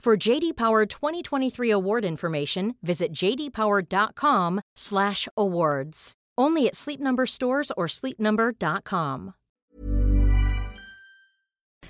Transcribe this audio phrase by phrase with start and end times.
[0.00, 6.12] For JD Power 2023 award information, visit jdpower.com/awards.
[6.38, 9.34] Only at Sleep Number stores or sleepnumber.com.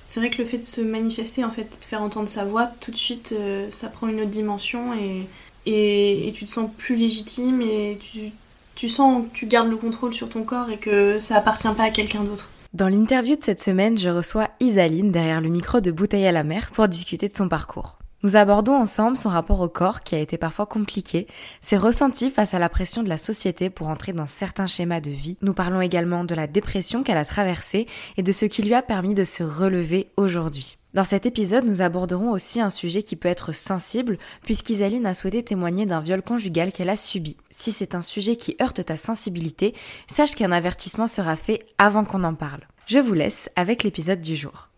[0.08, 2.66] C'est vrai que le fait de se manifester, en fait, de faire entendre sa voix,
[2.80, 5.28] tout de suite, euh, ça prend une autre dimension et,
[5.66, 8.32] et, et, tu te sens plus légitime et tu,
[8.74, 11.84] tu sens que tu gardes le contrôle sur ton corps et que ça appartient pas
[11.84, 12.48] à quelqu'un d'autre.
[12.72, 16.42] Dans l'interview de cette semaine, je reçois Isaline derrière le micro de Bouteille à la
[16.42, 17.99] mer pour discuter de son parcours.
[18.22, 21.26] Nous abordons ensemble son rapport au corps qui a été parfois compliqué,
[21.62, 25.10] ses ressentis face à la pression de la société pour entrer dans certains schémas de
[25.10, 25.38] vie.
[25.40, 27.86] Nous parlons également de la dépression qu'elle a traversée
[28.18, 30.76] et de ce qui lui a permis de se relever aujourd'hui.
[30.92, 35.42] Dans cet épisode, nous aborderons aussi un sujet qui peut être sensible puisqu'Isaline a souhaité
[35.42, 37.38] témoigner d'un viol conjugal qu'elle a subi.
[37.48, 39.74] Si c'est un sujet qui heurte ta sensibilité,
[40.08, 42.60] sache qu'un avertissement sera fait avant qu'on en parle.
[42.84, 44.69] Je vous laisse avec l'épisode du jour.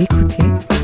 [0.00, 0.75] Écoutez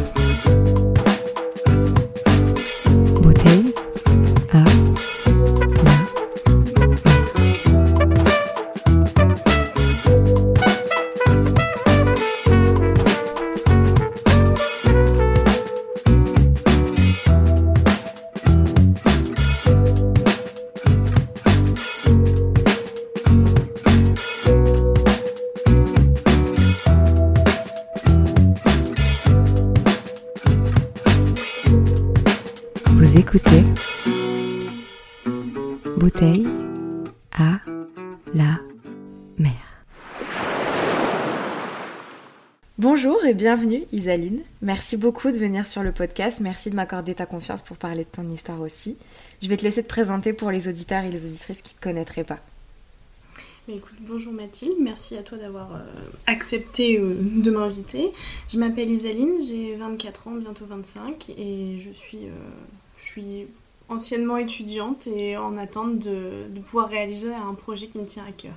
[44.02, 44.42] Isaline.
[44.62, 46.40] Merci beaucoup de venir sur le podcast.
[46.40, 48.96] Merci de m'accorder ta confiance pour parler de ton histoire aussi.
[49.40, 51.82] Je vais te laisser te présenter pour les auditeurs et les auditrices qui ne te
[51.82, 52.40] connaîtraient pas.
[53.68, 55.78] Mais écoute, bonjour Mathilde, merci à toi d'avoir euh,
[56.26, 58.10] accepté euh, de m'inviter.
[58.48, 62.32] Je m'appelle Isaline, j'ai 24 ans, bientôt 25, et je suis, euh,
[62.98, 63.46] je suis
[63.88, 68.32] anciennement étudiante et en attente de, de, pouvoir réaliser un projet qui me tient à
[68.32, 68.56] cœur.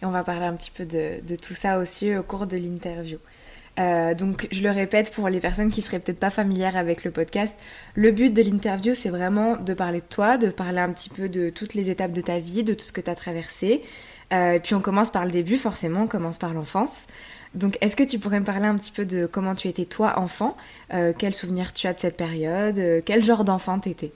[0.00, 2.56] Et on va parler un petit peu de, de tout ça aussi au cours de
[2.56, 3.18] l'interview.
[3.78, 7.10] Euh, donc, je le répète pour les personnes qui seraient peut-être pas familières avec le
[7.10, 7.56] podcast,
[7.94, 11.28] le but de l'interview, c'est vraiment de parler de toi, de parler un petit peu
[11.28, 13.82] de toutes les étapes de ta vie, de tout ce que tu as traversé.
[14.32, 17.06] Euh, et puis, on commence par le début, forcément, on commence par l'enfance.
[17.54, 20.18] Donc, est-ce que tu pourrais me parler un petit peu de comment tu étais toi
[20.18, 20.56] enfant?
[20.92, 23.02] Euh, Quels souvenirs tu as de cette période?
[23.04, 24.12] Quel genre d'enfant t'étais?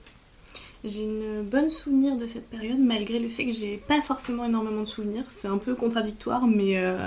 [0.85, 4.83] J'ai une bonne souvenir de cette période, malgré le fait que j'ai pas forcément énormément
[4.83, 5.25] de souvenirs.
[5.29, 7.07] C'est un peu contradictoire, mais, euh,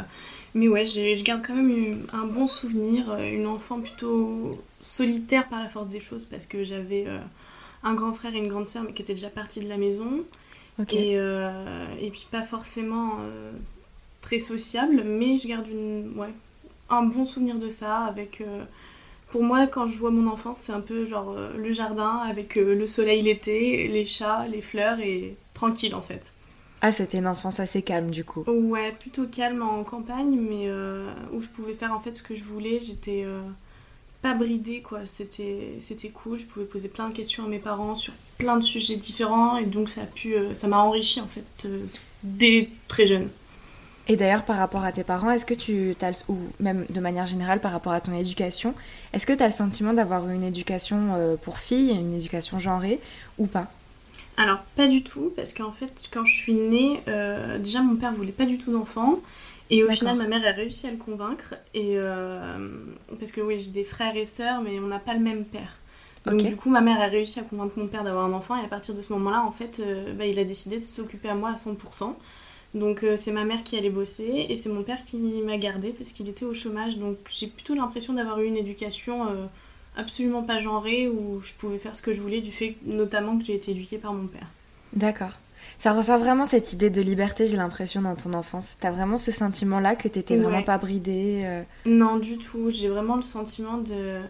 [0.53, 3.11] mais ouais, je garde quand même une, un bon souvenir.
[3.11, 7.19] euh, Une enfant plutôt solitaire par la force des choses, parce que j'avais euh,
[7.83, 10.23] un grand frère et une grande sœur, mais qui étaient déjà partis de la maison.
[10.91, 13.11] Et, euh, et puis pas forcément
[14.21, 16.33] très sociable, mais je garde une, ouais,
[16.89, 18.41] un bon souvenir de ça avec...
[19.31, 22.57] pour moi, quand je vois mon enfance, c'est un peu genre euh, le jardin avec
[22.57, 26.33] euh, le soleil l'été, les chats, les fleurs et tranquille en fait.
[26.81, 28.43] Ah, c'était une enfance assez calme du coup.
[28.45, 32.35] Ouais, plutôt calme en campagne, mais euh, où je pouvais faire en fait ce que
[32.35, 32.79] je voulais.
[32.79, 33.41] J'étais euh,
[34.21, 34.99] pas bridée quoi.
[35.05, 36.37] C'était c'était cool.
[36.37, 39.65] Je pouvais poser plein de questions à mes parents sur plein de sujets différents et
[39.65, 41.67] donc ça a pu, euh, ça m'a enrichi en fait
[42.21, 43.29] dès très jeune.
[44.07, 47.25] Et d'ailleurs, par rapport à tes parents, est-ce que tu as, ou même de manière
[47.25, 48.75] générale par rapport à ton éducation,
[49.13, 52.59] est-ce que tu as le sentiment d'avoir eu une éducation euh, pour filles, une éducation
[52.59, 52.99] genrée
[53.39, 53.67] ou pas?
[54.37, 58.13] Alors, pas du tout, parce qu'en fait, quand je suis née, euh, déjà mon père
[58.13, 59.19] voulait pas du tout d'enfants.
[59.71, 61.55] Et au final, ma mère a réussi à le convaincre.
[61.73, 62.69] Et euh,
[63.17, 65.79] parce que oui, j'ai des frères et sœurs, mais on n'a pas le même père.
[66.27, 68.65] Donc du coup, ma mère a réussi à convaincre mon père d'avoir un enfant et
[68.65, 69.81] à partir de ce moment-là, en fait,
[70.15, 72.13] bah, il a décidé de s'occuper à moi à 100%.
[72.75, 76.11] Donc c'est ma mère qui allait bosser et c'est mon père qui m'a gardée parce
[76.11, 76.97] qu'il était au chômage.
[76.97, 79.25] Donc j'ai plutôt l'impression d'avoir eu une éducation
[79.97, 83.45] absolument pas genrée où je pouvais faire ce que je voulais du fait notamment que
[83.45, 84.47] j'ai été éduquée par mon père.
[84.93, 85.31] D'accord.
[85.77, 88.77] Ça ressort vraiment cette idée de liberté, j'ai l'impression, dans ton enfance.
[88.79, 91.63] T'as vraiment ce sentiment-là que t'étais vraiment pas bridée euh?
[91.85, 92.69] Non, du tout.
[92.69, 94.21] J'ai vraiment le sentiment de.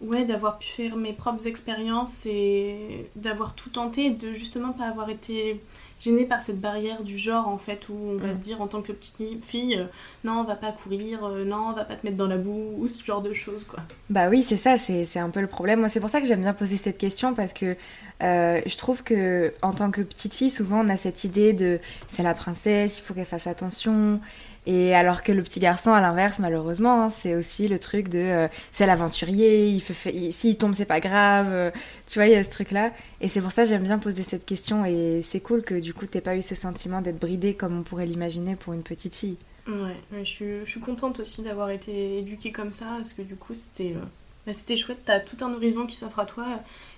[0.00, 5.08] Ouais, d'avoir pu faire mes propres expériences et d'avoir tout tenté, de justement pas avoir
[5.10, 5.60] été
[6.02, 8.38] gênée par cette barrière du genre en fait où on va te mm.
[8.38, 9.84] dire en tant que petite fille euh,
[10.24, 12.74] non on va pas courir euh, non on va pas te mettre dans la boue
[12.78, 13.80] ou ce genre de choses quoi.
[14.10, 15.80] Bah oui c'est ça c'est un peu le problème.
[15.80, 17.76] Moi c'est pour ça que j'aime bien poser cette question parce que
[18.22, 21.78] euh, je trouve que en tant que petite fille souvent on a cette idée de
[22.08, 24.20] c'est la princesse il faut qu'elle fasse attention
[24.66, 28.18] et alors que le petit garçon, à l'inverse, malheureusement, hein, c'est aussi le truc de
[28.18, 31.48] euh, c'est l'aventurier, il fait, s'il tombe, c'est pas grave.
[31.50, 31.70] Euh,
[32.06, 32.92] tu vois, il y a ce truc-là.
[33.20, 34.84] Et c'est pour ça que j'aime bien poser cette question.
[34.84, 37.82] Et c'est cool que du coup, t'aies pas eu ce sentiment d'être bridée comme on
[37.82, 39.36] pourrait l'imaginer pour une petite fille.
[39.66, 43.34] Ouais, je, suis, je suis contente aussi d'avoir été éduquée comme ça, parce que du
[43.34, 43.94] coup, c'était.
[43.96, 44.04] Euh,
[44.46, 46.44] bah, c'était chouette, t'as tout un horizon qui s'offre à toi.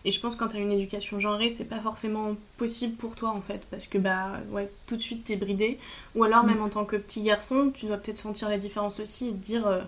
[0.04, 3.30] Et je pense que quand t'as une éducation genrée, c'est pas forcément possible pour toi
[3.30, 5.78] en fait, parce que bah ouais, tout de suite t'es bridé.
[6.14, 6.62] Ou alors, même mm.
[6.62, 9.66] en tant que petit garçon, tu dois peut-être sentir la différence aussi et te dire
[9.66, 9.80] euh,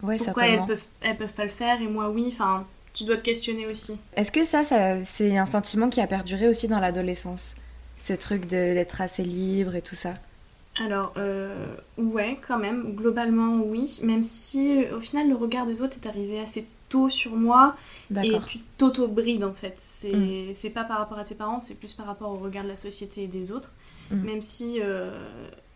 [0.00, 2.28] pourquoi elles peuvent, elles peuvent pas le faire et moi oui.
[2.32, 3.98] Enfin, tu dois te questionner aussi.
[4.16, 7.56] Est-ce que ça, ça c'est un sentiment qui a perduré aussi dans l'adolescence?
[7.98, 10.14] Ce truc d'être assez libre et tout ça?
[10.80, 11.66] Alors, euh,
[11.98, 14.00] ouais, quand même, globalement, oui.
[14.02, 16.66] Même si, au final, le regard des autres est arrivé assez
[17.08, 17.76] sur moi
[18.22, 19.78] et tu t'auto-brides en fait.
[20.04, 20.52] Mm.
[20.54, 22.76] C'est pas par rapport à tes parents, c'est plus par rapport au regard de la
[22.76, 23.72] société et des autres.
[24.10, 24.22] Mm.
[24.22, 25.10] Même si euh,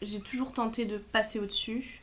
[0.02, 2.02] j'ai toujours tenté de passer au-dessus.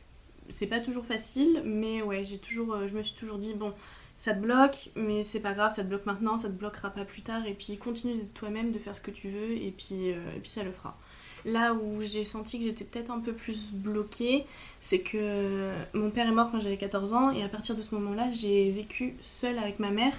[0.50, 3.72] C'est pas toujours facile, mais ouais, j'ai toujours, euh, je me suis toujours dit, bon,
[4.18, 7.04] ça te bloque, mais c'est pas grave, ça te bloque maintenant, ça te bloquera pas
[7.06, 10.36] plus tard, et puis continue toi-même, de faire ce que tu veux, et puis, euh,
[10.36, 10.98] et puis ça le fera.
[11.44, 14.44] Là où j'ai senti que j'étais peut-être un peu plus bloquée,
[14.80, 17.94] c'est que mon père est mort quand j'avais 14 ans et à partir de ce
[17.94, 20.14] moment-là, j'ai vécu seule avec ma mère.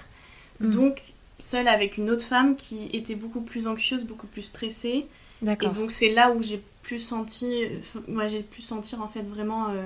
[0.60, 0.70] Mm.
[0.70, 1.02] Donc
[1.38, 5.06] seule avec une autre femme qui était beaucoup plus anxieuse, beaucoup plus stressée.
[5.46, 7.68] Et donc c'est là où j'ai pu sentir,
[8.08, 9.82] moi j'ai pu sentir en fait vraiment euh,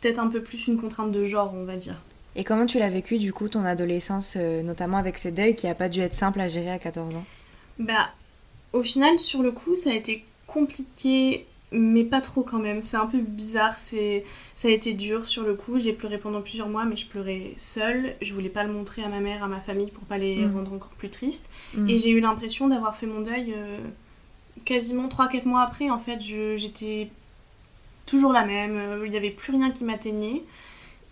[0.00, 2.02] peut-être un peu plus une contrainte de genre, on va dire.
[2.34, 5.66] Et comment tu l'as vécu du coup ton adolescence, euh, notamment avec ce deuil qui
[5.66, 7.24] a pas dû être simple à gérer à 14 ans?
[7.78, 8.10] Bah
[8.72, 12.82] au final, sur le coup, ça a été compliqué, mais pas trop quand même.
[12.82, 14.24] C'est un peu bizarre, c'est
[14.54, 15.78] ça a été dur sur le coup.
[15.78, 18.14] J'ai pleuré pendant plusieurs mois, mais je pleurais seule.
[18.20, 20.54] Je voulais pas le montrer à ma mère, à ma famille, pour pas les mm.
[20.54, 21.48] rendre encore plus tristes.
[21.74, 21.88] Mm.
[21.88, 23.78] Et j'ai eu l'impression d'avoir fait mon deuil euh,
[24.64, 25.90] quasiment 3-4 mois après.
[25.90, 27.08] En fait, j'étais
[28.06, 28.76] toujours la même.
[28.76, 30.42] Euh, il n'y avait plus rien qui m'atteignait.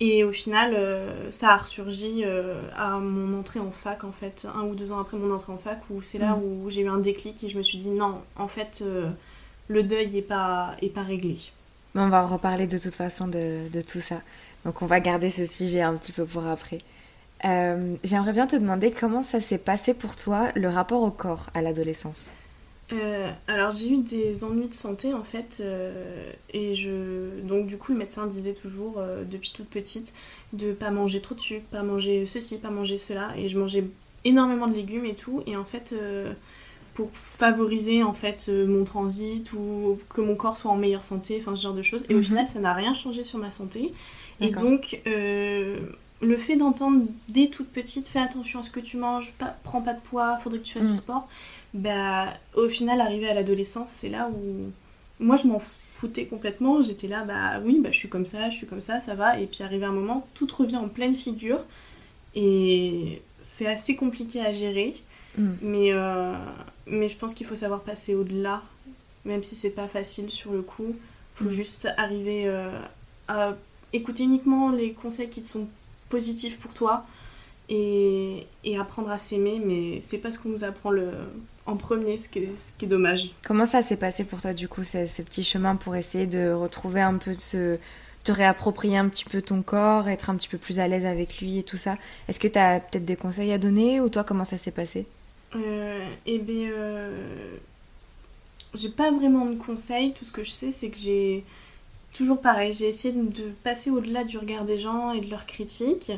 [0.03, 4.47] Et au final, euh, ça a ressurgi euh, à mon entrée en fac, en fait,
[4.55, 6.43] un ou deux ans après mon entrée en fac, où c'est là mm.
[6.43, 9.11] où j'ai eu un déclic et je me suis dit non, en fait, euh,
[9.69, 11.37] le deuil n'est pas, est pas réglé.
[11.95, 14.23] on va reparler de toute façon de, de, tout ça.
[14.65, 16.79] Donc on va garder ce sujet un petit peu pour après.
[17.43, 21.61] J'aimerais bien te demander comment ça s'est passé pour toi, le rapport au corps à
[21.61, 22.33] l'adolescence?
[22.93, 27.77] Euh, alors j'ai eu des ennuis de santé en fait euh, et je donc du
[27.77, 30.13] coup le médecin disait toujours euh, depuis toute petite
[30.55, 33.85] de pas manger trop de sucre, pas manger ceci, pas manger cela et je mangeais
[34.25, 35.95] énormément de légumes et tout et en fait
[36.95, 41.55] pour favoriser en fait mon transit ou que mon corps soit en meilleure santé, enfin
[41.55, 42.25] ce genre de choses et au mhm.
[42.25, 43.93] final ça n'a rien changé sur ma santé
[44.41, 49.33] et donc le fait d'entendre dès toute petite fais attention à ce que tu manges,
[49.39, 50.95] pas, prends pas de poids, faudrait que tu fasses du mhm.
[50.95, 51.29] sport
[51.75, 54.71] bah, au final, arrivé à l'adolescence, c'est là où
[55.21, 55.61] moi je m'en
[55.95, 56.83] foutais complètement.
[56.83, 59.39] J'étais là, bah oui, bah, je suis comme ça, je suis comme ça, ça va.
[59.39, 61.61] Et puis arrivé un moment, tout revient en pleine figure.
[62.35, 64.97] Et c'est assez compliqué à gérer.
[65.37, 65.51] Mm.
[65.63, 66.35] Mais, euh,
[66.87, 68.63] mais je pense qu'il faut savoir passer au-delà,
[69.25, 70.97] même si c'est pas facile sur le coup.
[71.37, 71.55] Il faut mm.
[71.55, 72.71] juste arriver euh,
[73.29, 73.55] à
[73.93, 75.69] écouter uniquement les conseils qui sont
[76.09, 77.05] positifs pour toi
[77.69, 79.61] et, et apprendre à s'aimer.
[79.65, 81.13] Mais c'est pas ce qu'on nous apprend le,
[81.67, 83.31] en premier, ce qui, est, ce qui est dommage.
[83.45, 87.01] Comment ça s'est passé pour toi, du coup, ces, petits chemins pour essayer de retrouver
[87.01, 87.79] un peu ce
[88.23, 91.41] te réapproprier un petit peu ton corps, être un petit peu plus à l'aise avec
[91.41, 91.97] lui et tout ça?
[92.29, 95.07] Est-ce que tu as peut-être des conseils à donner ou toi comment ça s'est passé?
[95.57, 97.57] Euh, Eh bien, euh,
[98.75, 100.13] j'ai pas vraiment de conseils.
[100.13, 101.45] Tout ce que je sais, c'est que j'ai
[102.13, 106.11] toujours pareil, j'ai essayé de, passer au-delà du regard des gens et de leurs critiques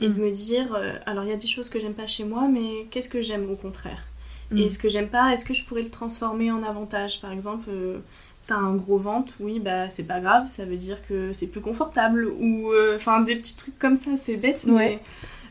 [0.00, 0.18] et de mm.
[0.18, 2.86] me dire, euh, alors il y a des choses que j'aime pas chez moi, mais
[2.90, 4.04] qu'est-ce que j'aime au contraire?
[4.52, 4.68] Et mm.
[4.68, 7.20] ce que j'aime pas, est-ce que je pourrais le transformer en avantage?
[7.20, 7.98] Par exemple, euh,
[8.46, 11.60] t'as un gros ventre, oui, bah c'est pas grave, ça veut dire que c'est plus
[11.60, 12.26] confortable.
[12.26, 15.00] Ou euh, enfin des petits trucs comme ça, c'est bête, mais.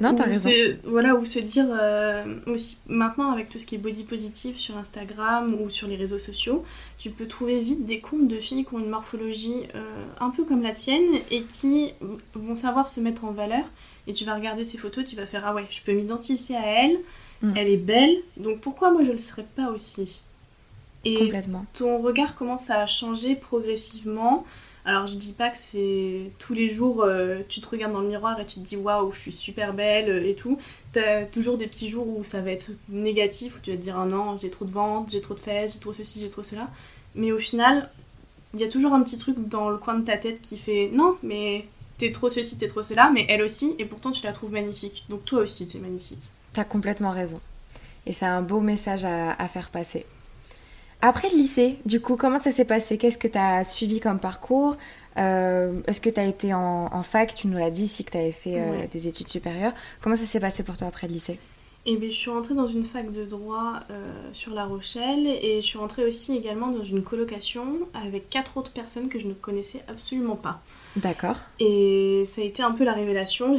[0.02, 0.50] Non, t'as raison.
[0.86, 4.78] voilà, ou se dire euh, aussi, maintenant avec tout ce qui est body positive sur
[4.78, 6.64] Instagram ou sur les réseaux sociaux,
[6.98, 10.46] tu peux trouver vite des comptes de filles qui ont une morphologie euh, un peu
[10.46, 11.92] comme la tienne et qui
[12.34, 13.66] vont savoir se mettre en valeur.
[14.08, 16.66] Et tu vas regarder ces photos, tu vas faire Ah ouais, je peux m'identifier à
[16.66, 16.98] elle,
[17.42, 17.54] mm.
[17.56, 20.22] elle est belle, donc pourquoi moi je le serais pas aussi?
[21.06, 21.32] Et
[21.74, 24.46] ton regard commence à changer progressivement.
[24.86, 28.08] Alors je dis pas que c'est tous les jours euh, tu te regardes dans le
[28.08, 30.58] miroir et tu te dis waouh je suis super belle et tout.
[30.94, 33.98] T'as toujours des petits jours où ça va être négatif où tu vas te dire
[33.98, 36.44] ah non j'ai trop de ventre, j'ai trop de fesses, j'ai trop ceci, j'ai trop
[36.44, 36.68] cela.
[37.16, 37.90] Mais au final
[38.54, 40.90] il y a toujours un petit truc dans le coin de ta tête qui fait
[40.92, 41.66] non mais
[41.98, 45.06] t'es trop ceci, t'es trop cela, mais elle aussi et pourtant tu la trouves magnifique.
[45.10, 46.30] Donc toi aussi t'es magnifique.
[46.54, 47.40] T'as complètement raison.
[48.06, 50.06] Et c'est un beau message à faire passer.
[51.02, 52.98] Après le lycée, du coup, comment ça s'est passé?
[52.98, 54.76] Qu'est-ce que tu as suivi comme parcours?
[55.18, 57.34] Euh, Est-ce que tu as été en, fac?
[57.36, 59.74] Tu nous l'as dit si que tu avais fait euh, des études supérieures.
[60.02, 61.40] Comment ça s'est passé pour toi après le lycée?
[61.86, 65.62] Eh bien, je suis rentrée dans une fac de droit euh, sur La Rochelle et
[65.62, 69.34] je suis rentrée aussi également dans une colocation avec quatre autres personnes que je ne
[69.34, 70.62] connaissais absolument pas.
[70.96, 71.38] D'accord.
[71.60, 73.54] Et ça a été un peu la révélation.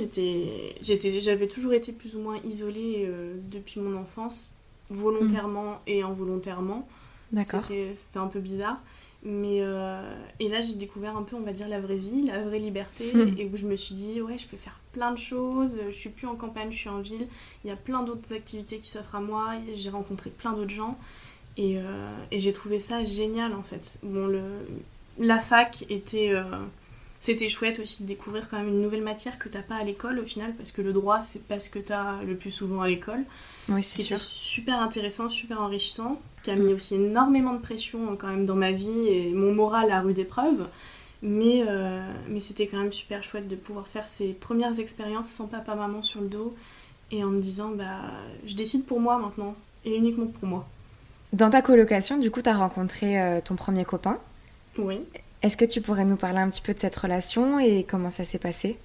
[0.80, 3.08] J'avais toujours été plus ou moins isolée
[3.50, 4.50] depuis mon enfance,
[4.90, 6.88] volontairement et involontairement.
[7.32, 7.64] D'accord.
[7.64, 8.78] C'était un peu bizarre.
[9.22, 12.42] Mais euh, et là, j'ai découvert un peu, on va dire, la vraie vie, la
[12.42, 13.38] vraie liberté, hmm.
[13.38, 16.08] et où je me suis dit, ouais, je peux faire plein de choses, je suis
[16.08, 17.28] plus en campagne, je suis en ville,
[17.64, 20.96] il y a plein d'autres activités qui s'offrent à moi, j'ai rencontré plein d'autres gens,
[21.58, 21.82] et, euh,
[22.30, 23.98] et j'ai trouvé ça génial en fait.
[24.02, 24.40] Bon, le,
[25.18, 26.32] la fac était.
[26.32, 26.44] Euh,
[27.20, 30.18] c'était chouette aussi de découvrir quand même une nouvelle matière que t'as pas à l'école
[30.18, 32.80] au final, parce que le droit, c'est pas ce que tu as le plus souvent
[32.80, 33.24] à l'école.
[33.68, 34.18] Oui, c'est sûr.
[34.18, 38.72] super intéressant, super enrichissant qui a mis aussi énormément de pression quand même dans ma
[38.72, 40.66] vie et mon moral à rude épreuve.
[41.22, 45.48] Mais, euh, mais c'était quand même super chouette de pouvoir faire ces premières expériences sans
[45.48, 46.56] papa maman sur le dos
[47.10, 48.00] et en me disant bah
[48.46, 50.66] je décide pour moi maintenant et uniquement pour moi.
[51.34, 54.18] Dans ta colocation, du coup, tu as rencontré euh, ton premier copain.
[54.78, 55.00] Oui.
[55.42, 58.24] Est-ce que tu pourrais nous parler un petit peu de cette relation et comment ça
[58.24, 58.76] s'est passé?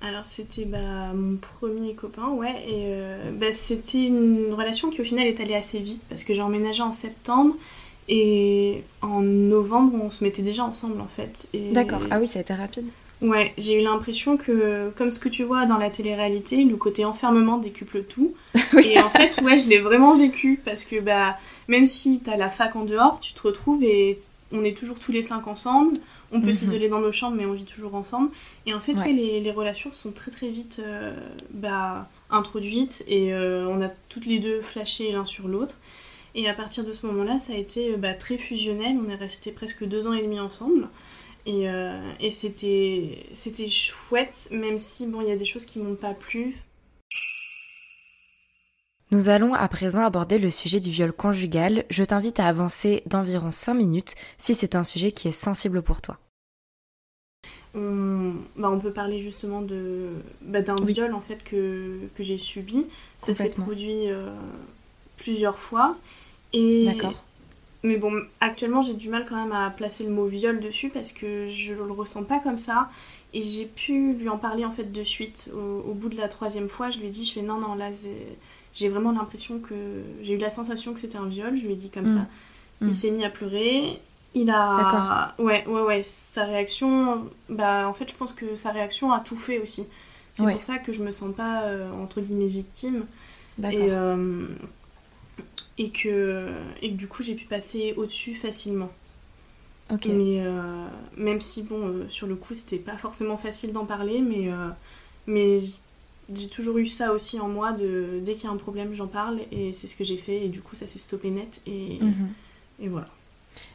[0.00, 5.04] Alors c'était bah, mon premier copain, ouais, et euh, bah, c'était une relation qui au
[5.04, 7.56] final est allée assez vite parce que j'ai emménagé en septembre
[8.08, 11.48] et en novembre on se mettait déjà ensemble en fait.
[11.72, 12.86] D'accord, ah oui ça a été rapide.
[13.20, 17.04] Ouais, j'ai eu l'impression que, comme ce que tu vois dans la télé-réalité, le côté
[17.04, 18.34] enfermement décuple tout.
[18.84, 22.48] Et en fait, ouais, je l'ai vraiment vécu parce que bah, même si t'as la
[22.48, 24.20] fac en dehors, tu te retrouves et
[24.52, 25.98] on est toujours tous les cinq ensemble.
[26.32, 26.52] On peut mhm.
[26.52, 28.30] s'isoler dans nos chambres, mais on vit toujours ensemble.
[28.66, 31.14] Et en fait, les, relations sont très très vite euh,
[31.50, 35.76] bah, introduites et euh, on a toutes les deux flashé l'un sur l'autre.
[36.34, 38.96] Et à partir de ce moment-là, ça a été bah, très fusionnel.
[39.04, 40.88] On est resté presque deux ans et demi ensemble.
[41.46, 45.78] Et, euh, et c'était, c'était chouette, même si bon, il y a des choses qui
[45.78, 46.56] m'ont pas plu.
[49.10, 51.84] Nous allons à présent aborder le sujet du viol conjugal.
[51.88, 56.02] Je t'invite à avancer d'environ 5 minutes si c'est un sujet qui est sensible pour
[56.02, 56.18] toi.
[57.74, 60.10] On, bah, peut parler justement de,
[60.42, 62.84] bah, d'un viol en fait que, j'ai subi.
[63.20, 64.30] Ça s'est produit euh,
[65.16, 65.96] plusieurs fois.
[66.52, 66.84] Et...
[66.84, 67.24] D'accord.
[67.84, 71.12] Mais bon, actuellement j'ai du mal quand même à placer le mot viol dessus parce
[71.12, 72.90] que je le ressens pas comme ça.
[73.32, 75.50] Et j'ai pu lui en parler en fait de suite.
[75.54, 77.74] Au, au bout de la troisième fois, je lui ai dit, je fais non, non,
[77.74, 77.90] là
[78.72, 79.74] j'ai vraiment l'impression que
[80.22, 81.56] j'ai eu la sensation que c'était un viol.
[81.56, 82.16] Je lui ai dit comme mm.
[82.16, 82.26] ça.
[82.80, 82.92] Il mm.
[82.92, 84.00] s'est mis à pleurer.
[84.34, 85.34] Il a.
[85.38, 86.02] Ouais, ouais, ouais.
[86.02, 87.26] Sa réaction.
[87.48, 89.84] Bah, en fait, je pense que sa réaction a tout fait aussi.
[90.34, 93.04] C'est pour ça que je me sens pas, euh, entre guillemets, victime.
[93.60, 94.46] Et, euh,
[95.78, 96.48] et, que,
[96.80, 98.90] et que du coup, j'ai pu passer au-dessus facilement.
[99.90, 100.06] Ok.
[100.06, 104.48] Mais euh, même si, bon, sur le coup, c'était pas forcément facile d'en parler, mais.
[105.26, 105.58] mais
[106.34, 109.06] j'ai toujours eu ça aussi en moi de dès qu'il y a un problème j'en
[109.06, 111.98] parle et c'est ce que j'ai fait et du coup ça s'est stoppé net et,
[112.00, 112.28] mhm.
[112.80, 113.08] et voilà.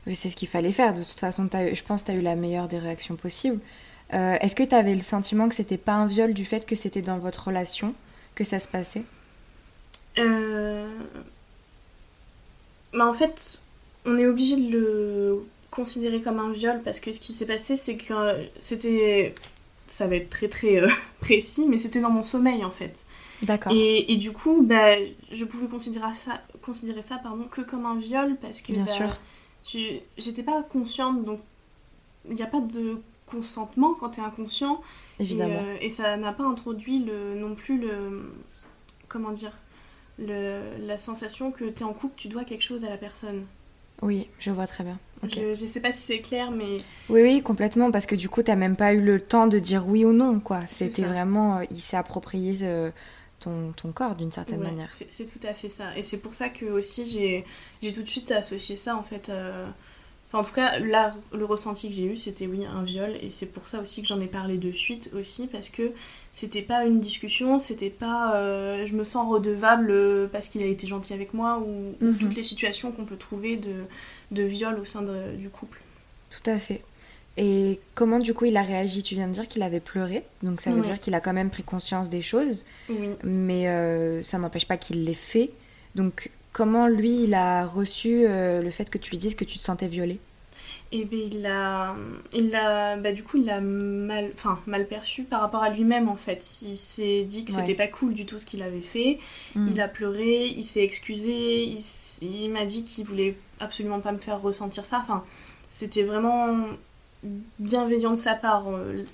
[0.06, 2.22] Oui c'est ce qu'il fallait faire de toute façon je pense que tu as eu
[2.22, 3.60] la meilleure des réactions possibles.
[4.14, 6.76] Euh, est-ce que tu avais le sentiment que c'était pas un viol du fait que
[6.76, 7.96] c'était dans votre relation
[8.36, 9.04] que ça se passait?
[10.20, 10.88] Euh...
[12.94, 13.60] bah, En fait
[14.06, 17.76] on est obligé de le considérer comme un viol parce que ce qui s'est passé
[17.76, 18.14] c'est que
[18.60, 19.34] c'était
[19.94, 23.06] ça va être très très euh, précis, mais c'était dans mon sommeil en fait.
[23.44, 23.74] D'accord.
[23.76, 24.96] Et, du coup, bah,
[25.32, 28.92] je pouvais considérer ça, considérer ça pardon, que comme un viol parce que Bien bah,
[28.92, 30.00] sûr.
[30.18, 31.42] j'étais pas consciente, donc
[32.30, 34.82] il n'y a pas de consentement quand tu es inconscient.
[35.20, 35.60] Évidemment.
[35.60, 38.34] Euh, et, ça n'a pas introduit le, non plus le.
[39.10, 39.52] Comment dire
[40.18, 43.46] le, La sensation que tu es en couple, tu dois quelque chose à la personne.
[44.04, 45.00] Oui, je vois très bien.
[45.24, 46.80] Je, ne sais pas si c'est clair, mais...
[47.10, 49.58] Oui, oui, complètement, parce que du coup, tu n'as même pas eu le temps de
[49.58, 50.60] dire oui ou non, quoi.
[50.68, 51.62] C'était vraiment...
[51.62, 52.58] il s'est approprié
[53.40, 54.92] ton, ton, corps, d'une certaine manière.
[54.92, 55.96] C'est tout à fait ça.
[55.96, 57.06] Et c'est pour ça que aussi,
[57.82, 59.32] j'ai tout de suite associé ça, en fait
[60.34, 63.16] en tout cas, là, le ressenti que j'ai eu, c'était oui, un viol.
[63.22, 65.92] Et c'est pour ça aussi que j'en ai parlé de suite aussi, parce que
[66.34, 70.66] c'était pas une discussion, c'était pas euh, je me sens redevable euh, parce qu'il a
[70.66, 72.18] été gentil avec moi, ou, mhm.
[72.18, 73.74] toutes les situations qu'on peut trouver de,
[74.32, 75.04] de viol au sein
[75.38, 75.80] du couple.
[76.30, 76.82] Tout à fait.
[77.36, 79.02] Et comment du coup il a réagi?
[79.02, 81.50] Tu viens de dire qu'il avait pleuré, donc ça veut dire qu'il a quand même
[81.50, 83.10] pris conscience des choses, oui.
[83.24, 85.50] mais euh, ça n'empêche pas qu'il l'ait fait.
[85.96, 89.58] Donc Comment lui, il a reçu euh, le fait que tu lui dises que tu
[89.58, 90.20] te sentais violée?
[90.96, 91.96] Eh bien, il a,
[92.34, 96.08] il a, bah, du coup, il a mal, enfin, mal perçu par rapport à lui-même
[96.08, 96.62] en fait.
[96.62, 99.20] Il s'est dit que c'était pas cool du tout ce qu'il avait fait.
[99.56, 99.68] Hmm.
[99.72, 101.76] Il a pleuré, il s'est excusé,
[102.22, 105.00] il, m'a dit qu'il voulait absolument pas me faire ressentir ça.
[105.02, 105.24] Enfin,
[105.70, 106.56] c'était vraiment
[107.60, 108.68] bienveillant de sa part.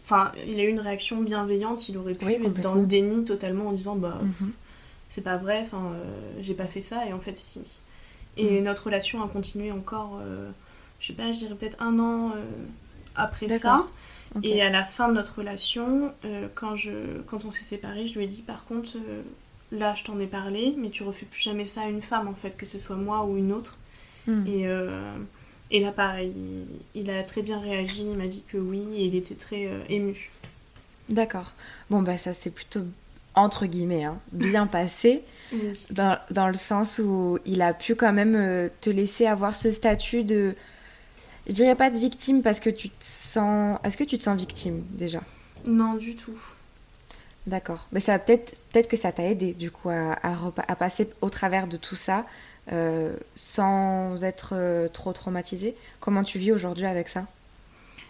[0.04, 1.88] Enfin, il a eu une réaction bienveillante.
[1.88, 4.20] Il aurait pu être dans le déni totalement en disant bah.
[4.22, 4.52] Mhm
[5.10, 7.80] c'est pas vrai, enfin, euh, j'ai pas fait ça, et en fait, si.
[8.38, 8.64] Et mm.
[8.64, 10.50] notre relation a continué encore, euh,
[11.00, 12.44] je sais pas, je dirais peut-être un an euh,
[13.16, 13.88] après ça.
[14.44, 16.14] Et à la fin de notre relation,
[16.54, 16.92] quand, je,
[17.26, 18.96] quand on s'est séparés, je lui ai dit par contre,
[19.72, 22.36] là je t'en ai parlé, mais tu refais plus jamais ça à une femme en
[22.36, 23.80] fait, que ce soit moi ou une autre.
[24.28, 24.46] Mm.
[24.46, 24.68] Et,
[25.72, 26.32] et là pareil,
[26.94, 30.30] il, a très bien réagi, il m'a dit que oui, et il était très ému.
[31.10, 31.54] D'accord.
[31.90, 32.84] Bon bah ça c'est plutôt
[33.36, 35.22] entre guillemets, hein, bien passé,
[35.90, 39.72] dans, dans, le sens où il a pu quand même euh, te laisser avoir ce
[39.72, 40.56] statut de...
[41.50, 43.80] Je dirais pas de victime parce que tu te sens...
[43.84, 45.20] Est-ce que tu te sens victime déjà?
[45.66, 46.40] Non, du tout.
[47.48, 47.88] D'accord.
[47.92, 51.66] Mais ça peut-être peut-être que ça t'a aidé du coup à, à, passer au travers
[51.66, 52.26] de tout ça
[52.72, 55.76] euh, sans être euh, trop traumatisé.
[56.00, 57.26] Comment tu vis aujourd'hui avec ça?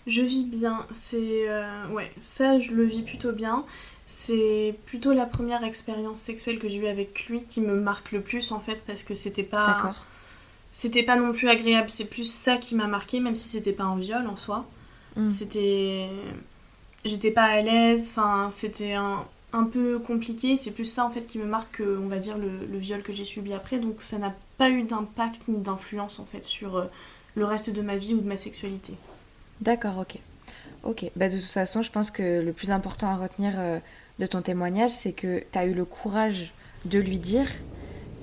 [0.06, 0.86] Je vis bien.
[0.94, 1.46] C'est
[1.92, 3.64] ouais, ça je le vis plutôt bien.
[4.06, 8.20] C'est plutôt la première expérience sexuelle que j'ai eue avec lui qui me marque le
[8.20, 10.06] plus en fait parce que c'était pas D'accord.
[10.80, 13.84] C'était pas non plus agréable, c'est plus ça qui m'a marqué même si c'était pas
[13.84, 14.66] un viol en soi.
[15.18, 15.28] Mm.
[15.28, 16.08] C'était
[17.04, 21.26] j'étais pas à l'aise, enfin c'était un, un peu compliqué, c'est plus ça en fait
[21.26, 24.20] qui me marque on va dire le, le viol que j'ai subi après donc ça
[24.20, 26.86] n'a pas eu d'impact ni d'influence en fait sur euh,
[27.36, 28.94] le reste de ma vie ou de ma sexualité.
[29.60, 30.18] D'accord, OK.
[30.84, 33.80] Ok, bah de toute façon, je pense que le plus important à retenir euh,
[34.20, 36.54] de ton témoignage, c'est que tu as eu le courage
[36.86, 37.50] de lui dire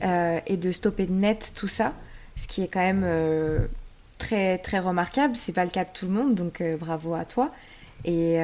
[0.03, 1.93] euh, et de stopper net tout ça,
[2.37, 3.59] ce qui est quand même euh,
[4.19, 5.37] très très remarquable.
[5.37, 7.51] C'est pas le cas de tout le monde, donc bravo à toi.
[8.05, 8.35] Et,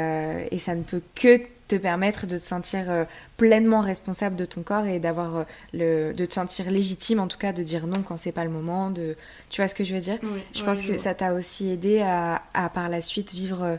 [0.51, 4.87] et, ça ne peut que te permettre de te sentir pleinement responsable de ton corps
[4.87, 8.33] et d'avoir le de te sentir légitime en tout cas de dire non quand c'est
[8.33, 9.15] pas le moment de
[9.51, 10.19] tu vois ce que je veux dire?
[10.55, 13.79] Je pense que ça t'a aussi aidé à, à, par la suite vivre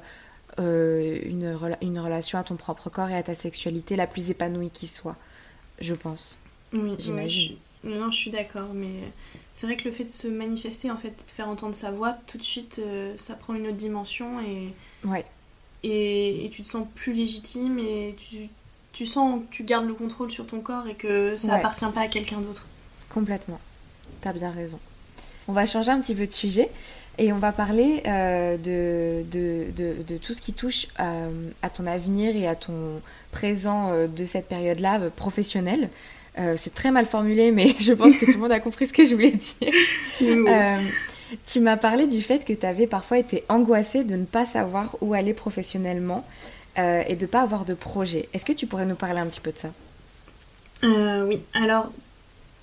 [0.60, 4.70] euh, une, une, relation à ton propre corps et à ta sexualité la plus épanouie
[4.70, 5.16] qui soit,
[5.80, 6.38] je pense.
[6.74, 7.56] Oui, j'imagine.
[7.84, 9.12] non, je suis d'accord, mais
[9.54, 12.18] c'est vrai que le fait de se manifester, en fait, de faire entendre sa voix,
[12.26, 14.74] tout de suite, euh, ça prend une autre dimension et,
[15.08, 15.26] ouais.
[15.84, 18.50] et, et, tu te sens plus légitime et tu,
[18.94, 22.02] tu sens que tu gardes le contrôle sur ton corps et que ça appartient pas
[22.02, 22.66] à quelqu'un d'autre.
[23.10, 23.60] Complètement.
[24.22, 24.80] T'as bien raison.
[25.48, 26.70] On va changer un petit peu de sujet.
[27.20, 32.36] Et on va parler euh, de, de, de, tout ce qui touche à ton avenir
[32.36, 35.90] et à ton présent euh, de cette période-là professionnelle.
[36.58, 39.06] C'est très mal formulé, mais je pense que tout le monde a compris ce que
[39.06, 39.72] je voulais dire.
[41.46, 44.96] tu m'as parlé du fait que tu avais parfois été angoissée de ne pas savoir
[45.02, 46.26] où aller professionnellement
[46.78, 48.30] et de ne pas avoir de projet.
[48.34, 49.70] Est-ce que tu pourrais nous parler un petit peu de ça?
[50.84, 51.92] Oui, alors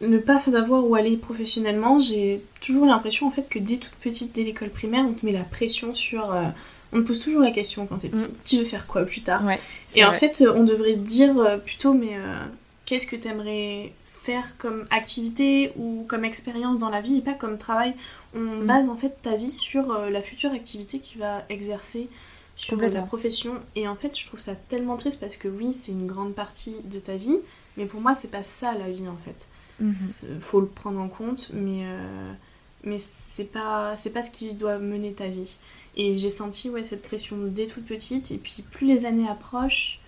[0.00, 4.34] ne pas savoir où aller professionnellement, j'ai toujours l'impression en fait que dès toute petite,
[4.34, 6.32] dès l'école primaire, on te met la pression sur.
[6.32, 6.44] Euh,
[6.92, 8.34] on te pose toujours la question quand t'es petit, mm.
[8.44, 9.42] tu veux faire quoi plus tard?
[9.94, 12.44] Et en fait, on devrait dire euh, plutôt, mais euh,
[12.90, 17.56] qu'est-ce que t'aimerais faire comme activité ou comme expérience dans la vie et pas comme
[17.56, 17.94] travail.
[18.34, 18.66] On mm.
[18.66, 22.08] base en fait ta vie sur la future activité que tu vas exercer
[22.56, 23.54] sur ta profession.
[23.76, 26.74] Et en fait, je trouve ça tellement triste parce que oui, c'est une grande partie
[26.84, 27.38] de ta vie,
[27.76, 29.46] mais pour moi, c'est pas ça la vie en fait.
[29.78, 30.40] Mhm.
[30.40, 32.32] Faut le prendre en compte, mais, euh,
[32.82, 32.98] mais
[33.32, 35.58] c'est pas, pas ce qui doit mener ta vie.
[35.96, 40.00] Et j'ai senti ouais, cette pression dès toute petite, et puis plus les années approchent,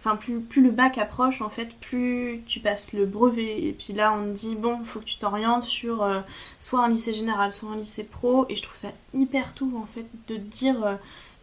[0.00, 3.62] enfin plus, plus le bac approche, en fait, plus tu passes le brevet.
[3.62, 6.20] Et puis là, on te dit, bon, faut que tu t'orientes sur euh,
[6.58, 8.46] soit un lycée général, soit un lycée pro.
[8.48, 10.94] Et je trouve ça hyper tôt, en fait, de te dire, euh,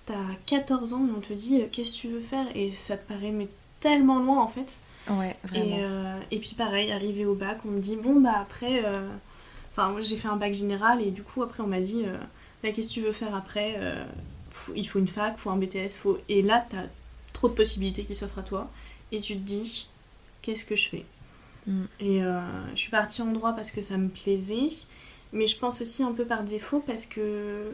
[0.08, 0.16] t'as
[0.48, 2.48] 14 ans et on te dit, qu'est-ce que tu veux faire?
[2.56, 3.48] Et ça te paraît mais
[3.80, 4.82] tellement loin, en fait.
[5.08, 5.66] Ouais, vraiment.
[5.66, 9.08] Et, euh, et, puis pareil, arrivé au bac, on me dit bon bah après, euh,
[9.72, 12.04] Enfin, j'ai fait un bac général et du coup, après, on m'a dit
[12.64, 13.80] bah, Qu'est-ce que tu veux faire après?
[14.76, 16.00] Il faut une fac, il faut un BTS.
[16.02, 16.18] Faut...
[16.28, 16.88] Et là, tu as
[17.38, 18.70] trop de possibilités qui s'offrent à toi.
[19.12, 19.88] Et tu te dis
[20.42, 21.06] Qu'est-ce que je fais
[21.68, 21.84] mm.
[22.00, 24.70] Et je suis partie en droit parce que ça me plaisait.
[25.34, 27.72] Mais je pense aussi un peu par défaut parce que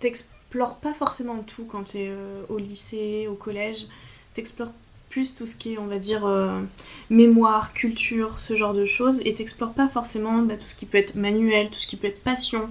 [0.00, 3.86] t'explores pas forcément tout quand t'es euh, au lycée, au collège.
[4.34, 4.72] T'explores
[5.08, 6.60] plus tout ce qui est, on va dire, euh,
[7.08, 9.20] mémoire, culture, ce genre de choses.
[9.24, 12.08] Et t'explores pas forcément bah, tout ce qui peut être manuel, tout ce qui peut
[12.08, 12.68] être passion,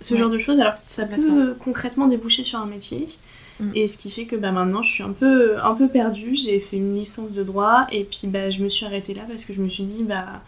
[0.00, 0.58] ce genre de choses.
[0.58, 3.08] Alors ça peut concrètement déboucher sur un métier.
[3.60, 3.70] Mm.
[3.74, 6.34] Et ce qui fait que bah, maintenant je suis un peu, un peu perdue.
[6.34, 9.44] J'ai fait une licence de droit et puis bah, je me suis arrêtée là parce
[9.44, 10.42] que je me suis dit, bah,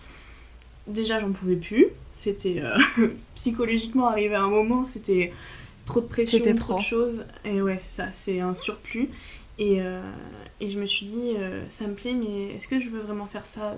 [0.87, 1.89] déjà j'en pouvais plus
[2.27, 2.79] c'était euh,
[3.35, 5.33] psychologiquement arrivé à un moment, c'était
[5.85, 7.25] trop de pression, trop, trop de choses.
[7.45, 9.09] Et ouais, ça, c'est un surplus.
[9.59, 10.03] Et, euh,
[10.61, 13.27] et, je me suis dit, euh, ça me plaît, mais est-ce que je veux vraiment
[13.27, 13.77] faire ça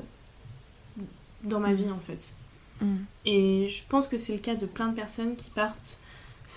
[1.45, 1.77] dans ma mm.
[1.77, 2.35] vie en fait?
[2.81, 2.97] Mm.
[3.27, 6.01] Et je pense que c'est le cas de plein de personnes qui partent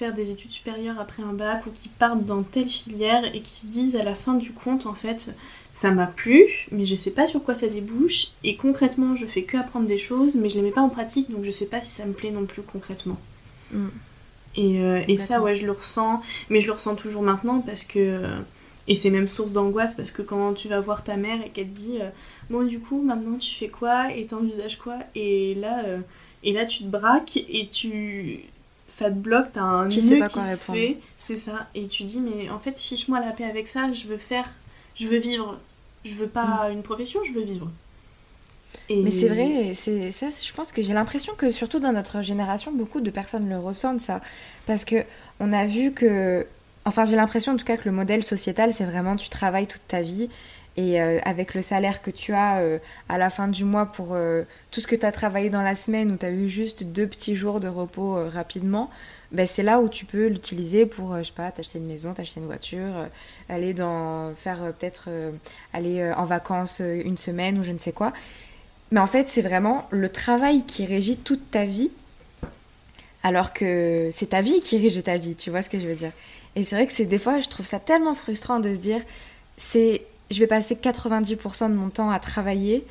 [0.01, 3.51] faire des études supérieures après un bac ou qui partent dans telle filière et qui
[3.51, 5.35] se disent à la fin du compte, en fait,
[5.73, 8.29] ça m'a plu, mais je sais pas sur quoi ça débouche.
[8.43, 11.29] Et concrètement, je fais que apprendre des choses, mais je les mets pas en pratique,
[11.29, 13.19] donc je sais pas si ça me plaît non plus concrètement.
[13.71, 13.87] Mm.
[14.55, 17.83] Et, euh, et, ça, ouais, je le ressens, mais je le ressens toujours maintenant parce
[17.83, 18.23] que.
[18.87, 21.69] Et c'est même source d'angoisse parce que quand tu vas voir ta mère et qu'elle
[21.69, 22.09] te dit euh,
[22.49, 24.97] Bon, du coup, maintenant tu fais quoi et t'envisages quoi?
[25.13, 25.99] Et là, euh,
[26.43, 28.39] et là, tu te braques et tu.
[28.91, 31.67] Ça te bloque, t'as un nœud qui se fait, c'est ça.
[31.75, 34.49] Et tu dis Mais en fait, fiche-moi la paix avec ça, je veux faire
[34.95, 35.60] je veux vivre.
[36.04, 36.73] Je veux pas mm.
[36.73, 37.69] une profession, je veux vivre.
[38.89, 40.27] Mais c'est vrai, c'est ça.
[40.30, 44.01] Je pense que j'ai l'impression que surtout dans notre génération, beaucoup de personnes le ressentent
[44.01, 44.21] ça,
[44.65, 45.04] parce que
[45.39, 46.45] on a vu que,
[46.84, 49.88] enfin, j'ai l'impression en tout cas que le modèle sociétal, c'est vraiment tu travailles toute
[49.88, 50.30] ta vie
[50.77, 52.79] et euh, avec le salaire que tu as euh,
[53.10, 55.75] à la fin du mois pour euh, tout ce que tu as travaillé dans la
[55.75, 58.89] semaine où tu as eu juste deux petits jours de repos rapidement,
[59.31, 62.39] ben, c'est là où tu peux l'utiliser pour, je sais pas, t'acheter une maison, t'acheter
[62.39, 63.07] une voiture,
[63.49, 65.10] aller dans, faire peut-être
[65.73, 68.12] aller en vacances une semaine ou je ne sais quoi.
[68.91, 71.91] Mais en fait, c'est vraiment le travail qui régit toute ta vie,
[73.23, 75.95] alors que c'est ta vie qui régit ta vie, tu vois ce que je veux
[75.95, 76.12] dire.
[76.57, 79.01] Et c'est vrai que c'est des fois, je trouve ça tellement frustrant de se dire,
[79.55, 80.01] c'est
[80.32, 82.86] je vais passer 90% de mon temps à travailler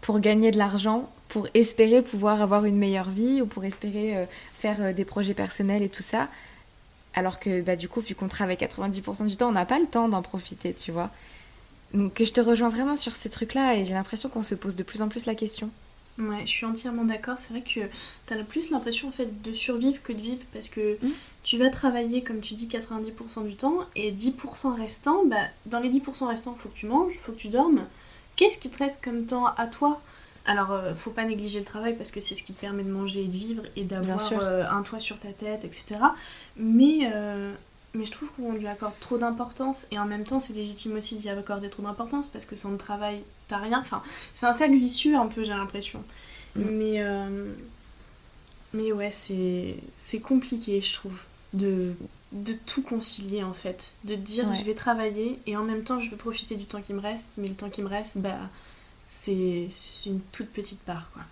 [0.00, 4.24] pour gagner de l'argent, pour espérer pouvoir avoir une meilleure vie ou pour espérer euh,
[4.58, 6.28] faire euh, des projets personnels et tout ça.
[7.14, 9.86] Alors que bah, du coup, vu qu'on travaille 90% du temps, on n'a pas le
[9.86, 11.10] temps d'en profiter, tu vois.
[11.94, 14.82] Donc je te rejoins vraiment sur ce truc-là et j'ai l'impression qu'on se pose de
[14.82, 15.70] plus en plus la question.
[16.18, 17.38] Ouais, je suis entièrement d'accord.
[17.38, 17.80] C'est vrai que
[18.26, 21.10] tu as plus l'impression en fait de survivre que de vivre parce que mmh.
[21.48, 25.88] Tu vas travailler, comme tu dis, 90% du temps et 10% restant, bah, dans les
[25.88, 27.86] 10% restants, il faut que tu manges, il faut que tu dormes.
[28.36, 29.98] Qu'est-ce qui te reste comme temps à toi?
[30.44, 32.90] Alors, euh, faut pas négliger le travail parce que c'est ce qui te permet de
[32.90, 36.00] manger et de vivre et d'avoir euh, un toit sur ta tête, etc.
[36.58, 37.54] Mais euh,
[37.94, 41.16] mais je trouve qu'on lui accorde trop d'importance et en même temps c'est légitime aussi
[41.16, 43.80] d'y accorder trop d'importance parce que sans travail t'as rien.
[43.80, 44.02] Enfin,
[44.34, 46.04] c'est un cercle vicieux un peu j'ai l'impression.
[46.56, 46.62] Mm.
[46.62, 47.54] Mais, euh,
[48.74, 51.18] mais ouais, c'est compliqué je trouve
[51.52, 51.94] de,
[52.32, 53.96] de tout concilier en fait.
[54.04, 56.92] De dire je vais travailler et en même temps je vais profiter du temps qui
[56.92, 58.38] me reste, mais le temps qui me reste, bah
[59.08, 59.68] c'est
[60.06, 61.22] une toute petite part quoi.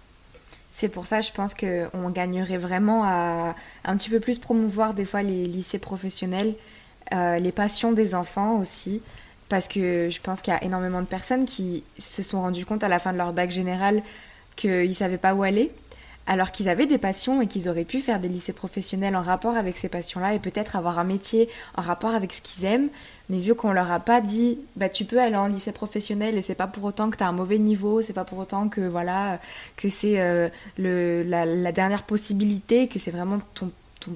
[0.72, 5.07] C'est pour ça, je pense qu'on gagnerait vraiment à un petit peu plus promouvoir des
[5.07, 6.55] fois les lycées professionnels,
[7.14, 9.00] euh, les passions des enfants aussi,
[9.48, 12.85] parce que je pense qu'il y a énormément de personnes qui se sont rendues compte
[12.85, 14.02] à la fin de leur bac général
[14.55, 15.72] qu'ils ne savaient pas où aller,
[16.26, 19.56] alors qu'ils avaient des passions et qu'ils auraient pu faire des lycées professionnels en rapport
[19.56, 22.88] avec ces passions-là et peut-être avoir un métier en rapport avec ce qu'ils aiment,
[23.28, 26.42] mais vu qu'on leur a pas dit, bah tu peux aller en lycée professionnel et
[26.42, 28.80] c'est pas pour autant que tu as un mauvais niveau, c'est pas pour autant que
[28.80, 29.40] voilà
[29.76, 33.70] que c'est euh, la, dernière possibilité, que c'est vraiment ton,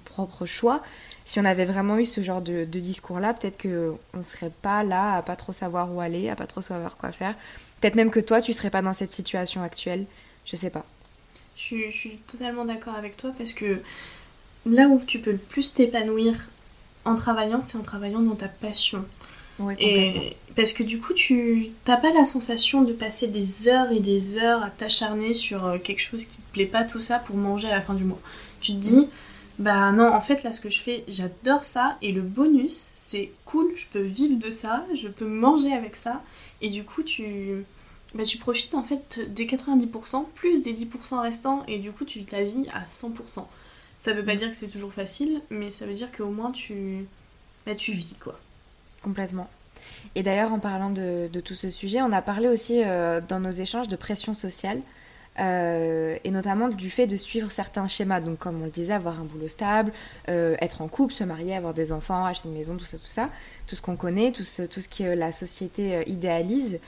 [0.04, 0.82] propre choix.
[1.24, 5.14] Si on avait vraiment eu ce genre de, discours-là, peut-être que on serait pas là
[5.16, 7.34] à pas trop savoir où aller, à pas trop savoir quoi faire.
[7.80, 10.06] Peut-être même que toi, tu serais pas dans cette situation actuelle.
[10.44, 10.84] Je sais pas.
[11.68, 13.80] Je je suis totalement d'accord avec toi parce que
[14.66, 16.34] là où tu peux le plus t'épanouir
[17.04, 19.04] en travaillant, c'est en travaillant dans ta passion.
[19.78, 24.00] et parce que du coup, tu n'as pas la sensation de passer des heures et
[24.00, 27.36] des heures à t'acharner sur euh, quelque chose qui te plaît pas, tout ça, pour
[27.36, 28.20] manger à la fin du mois.
[28.60, 29.08] Tu te dis,
[29.58, 33.30] bah non, en fait, là, ce que je fais, j'adore ça, et le bonus, c'est
[33.44, 36.22] cool, je peux vivre de ça, je peux manger avec ça,
[36.62, 37.64] et du coup, tu,
[38.14, 42.18] bah, tu profites en fait des 90%, plus des 10% restants, et du coup, tu
[42.18, 43.44] vis ta vie à 100%.
[43.98, 47.06] Ça veut pas dire que c'est toujours facile, mais ça veut dire qu'au moins tu,
[47.66, 48.38] bah, tu vis quoi.
[49.02, 49.48] Complètement.
[50.14, 53.50] Et d'ailleurs, en parlant de, tout ce sujet, on a parlé aussi euh, dans nos
[53.50, 54.80] échanges de pression sociale.
[55.38, 58.20] et notamment du fait de suivre certains schémas.
[58.20, 59.92] Donc, comme on le disait, avoir un boulot stable,
[60.26, 63.30] être en couple, se marier, avoir des enfants, acheter une maison, tout ça, tout ça,
[63.66, 66.78] tout ce qu'on connaît, tout ce, tout ce que la société idéalise.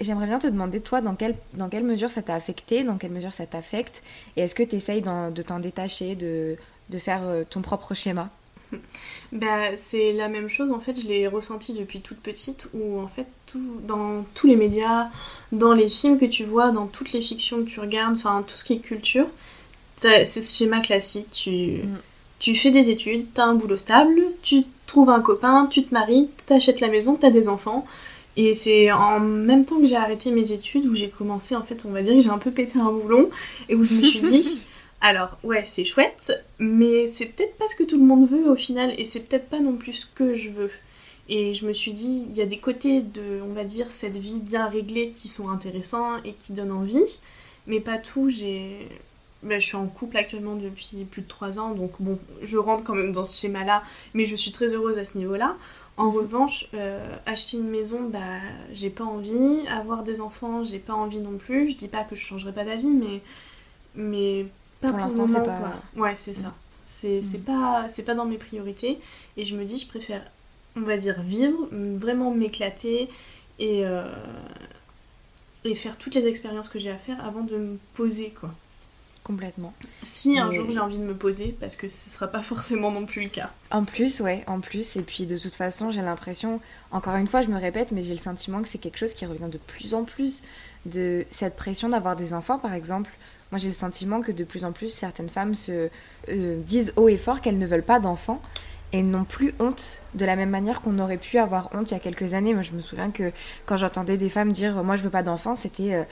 [0.00, 3.12] J'aimerais bien te demander, toi, dans quelle, dans quelle mesure ça t'a affecté, dans quelle
[3.12, 4.02] mesure ça t'affecte,
[4.36, 6.56] et est-ce que tu essayes de t'en détacher, de,
[6.90, 8.30] de faire ton propre schéma?
[9.32, 13.08] Bah, c'est la même chose, en fait, je l'ai ressenti depuis toute petite, où en
[13.08, 15.08] fait, tout, dans tous les médias,
[15.50, 18.56] dans les films que tu vois, dans toutes les fictions que tu regardes, enfin tout
[18.56, 19.26] ce qui est culture,
[19.98, 21.30] c'est ce schéma classique.
[21.32, 21.98] Tu, mm.
[22.38, 26.28] tu fais des études, t'as un boulot stable, tu trouves un copain, tu te maries,
[26.46, 27.86] t'achètes la maison, t'as des enfants.
[28.36, 31.84] Et c'est en même temps que j'ai arrêté mes études où j'ai commencé, en fait,
[31.86, 33.30] on va dire que j'ai un peu pété un boulon,
[33.68, 34.62] et où je me suis dit.
[35.00, 38.56] Alors, ouais, c'est chouette, mais c'est peut-être pas ce que tout le monde veut au
[38.56, 40.70] final, et c'est peut-être pas non plus ce que je veux.
[41.28, 44.16] Et je me suis dit, il y a des côtés de, on va dire, cette
[44.16, 47.18] vie bien réglée qui sont intéressants et qui donnent envie,
[47.66, 48.28] mais pas tout.
[48.28, 48.88] J'ai.
[49.42, 52.82] Ben, je suis en couple actuellement depuis plus de 3 ans, donc bon, je rentre
[52.82, 53.82] quand même dans ce schéma-là,
[54.14, 55.56] mais je suis très heureuse à ce niveau-là.
[55.96, 58.18] En revanche, euh, acheter une maison, bah,
[58.72, 59.66] j'ai pas envie.
[59.68, 61.70] Avoir des enfants, j'ai pas envie non plus.
[61.70, 63.20] Je dis pas que je changerai pas d'avis, mais,
[63.94, 64.46] mais
[64.80, 65.74] pour, l'instant, c'est pas.
[65.96, 66.52] Ouais, c'est ça.
[66.86, 67.42] C'est mm.
[67.42, 68.98] pas, pas dans mes priorités.
[69.36, 70.22] Et je me dis, je préfère,
[70.76, 73.08] on va dire, vivre, vraiment m'éclater
[73.60, 74.12] et, euh,
[75.64, 78.50] et faire toutes les expériences que j'ai à faire avant de me poser, quoi.
[79.24, 79.72] Complètement.
[80.02, 83.06] Si un jour j'ai envie de me poser, parce que ce sera pas forcément non
[83.06, 83.50] plus le cas.
[83.70, 84.96] En plus, ouais, en plus.
[84.96, 86.60] Et puis de toute façon, j'ai l'impression,
[86.92, 89.24] encore une fois, je me répète, mais j'ai le sentiment que c'est quelque chose qui
[89.24, 90.42] revient de plus en plus.
[90.84, 93.10] De cette pression d'avoir des enfants, par exemple.
[93.50, 95.88] Moi, j'ai le sentiment que de plus en plus, certaines femmes se
[96.28, 98.42] euh, disent haut et fort qu'elles ne veulent pas d'enfants
[98.92, 101.96] et n'ont plus honte de la même manière qu'on aurait pu avoir honte il y
[101.96, 102.52] a quelques années.
[102.52, 103.32] Moi, je me souviens que
[103.64, 106.04] quand j'entendais des femmes dire moi, je veux pas d'enfants, c'était euh,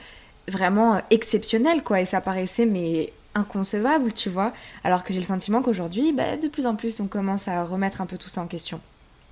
[0.47, 2.01] vraiment exceptionnel, quoi.
[2.01, 4.53] Et ça paraissait, mais inconcevable, tu vois.
[4.83, 8.01] Alors que j'ai le sentiment qu'aujourd'hui, bah, de plus en plus, on commence à remettre
[8.01, 8.79] un peu tout ça en question.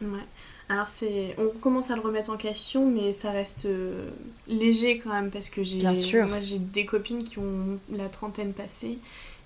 [0.02, 0.26] Ouais.
[0.72, 4.10] Alors c'est, on commence à le remettre en question, mais ça reste euh,
[4.48, 6.26] léger quand même parce que j'ai, Bien sûr.
[6.28, 8.98] moi j'ai des copines qui ont la trentaine passée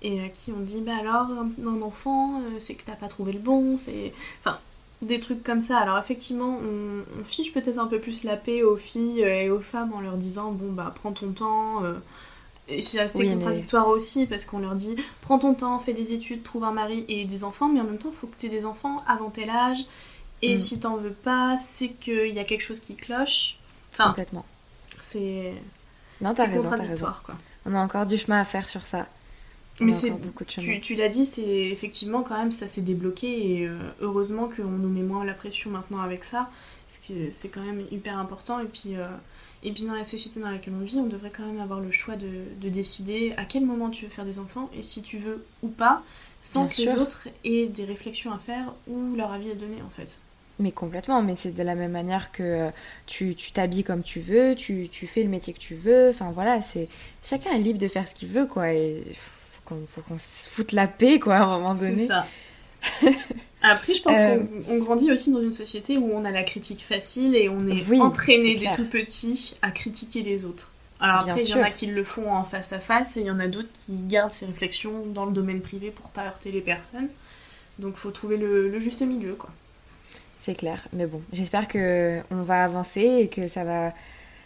[0.04, 3.34] et euh, qui ont dit bah alors un, enfant euh, c'est que t'as pas trouvé
[3.34, 4.60] le bon, c'est, enfin
[5.02, 5.78] des trucs comme ça.
[5.78, 9.94] Alors effectivement on, fiche peut-être un peu plus la paix aux filles et aux femmes
[9.94, 11.82] en leur disant bon bah prends ton temps.
[12.68, 16.44] et c'est assez contradictoire aussi parce qu'on leur dit prends ton temps, fais des études,
[16.44, 18.50] trouve un mari et des enfants, mais en même temps il faut que tu aies
[18.50, 19.86] des enfants avant tel âge
[20.42, 20.58] et mm.
[20.58, 23.58] si t'en veux pas, c'est qu'il y a quelque chose qui cloche.
[23.94, 24.46] Enfin, Complètement.
[24.88, 25.54] C'est.
[26.22, 27.08] Non, t'as raison, raison.
[27.24, 27.36] Quoi.
[27.66, 29.08] On a encore du chemin à faire sur ça.
[29.80, 30.14] Mais c'est
[30.48, 34.64] tu, tu l'as dit, c'est effectivement quand même ça s'est débloqué et euh, heureusement qu'on
[34.64, 36.50] nous met moins la pression maintenant avec ça,
[36.88, 38.60] parce que c'est quand même hyper important.
[38.60, 39.06] Et puis, euh,
[39.64, 41.92] et puis dans la société dans laquelle on vit, on devrait quand même avoir le
[41.92, 42.30] choix de,
[42.62, 45.68] de décider à quel moment tu veux faire des enfants et si tu veux ou
[45.68, 46.04] pas,
[46.40, 49.90] sans que les autres aient des réflexions à faire ou leur avis à donner en
[49.90, 50.20] fait.
[50.58, 52.70] Mais complètement, mais c'est de la même manière que euh,
[53.08, 56.62] tu t'habilles comme tu veux, tu, tu, fais le métier que tu veux, enfin voilà,
[56.62, 56.88] c'est
[57.22, 59.04] chacun est libre de faire ce qu'il veut, quoi, et
[59.68, 62.02] faut qu'on se foute la paix, quoi, à un moment donné.
[62.02, 62.28] C'est ça.
[63.62, 66.84] Après, je pense euh, qu'on grandit aussi dans une société où on a la critique
[66.84, 70.72] facile et on est entraîné dès tout petit à critiquer les autres.
[71.00, 73.26] Alors après, il y en a qui le font en face à face et il
[73.26, 76.52] y en a d'autres qui gardent ces réflexions dans le domaine privé pour pas heurter
[76.52, 77.10] les personnes.
[77.80, 79.50] Donc faut trouver le, le juste milieu, quoi.
[80.38, 80.88] C'est clair.
[80.94, 83.94] Mais bon, j'espère que on va avancer et que ça va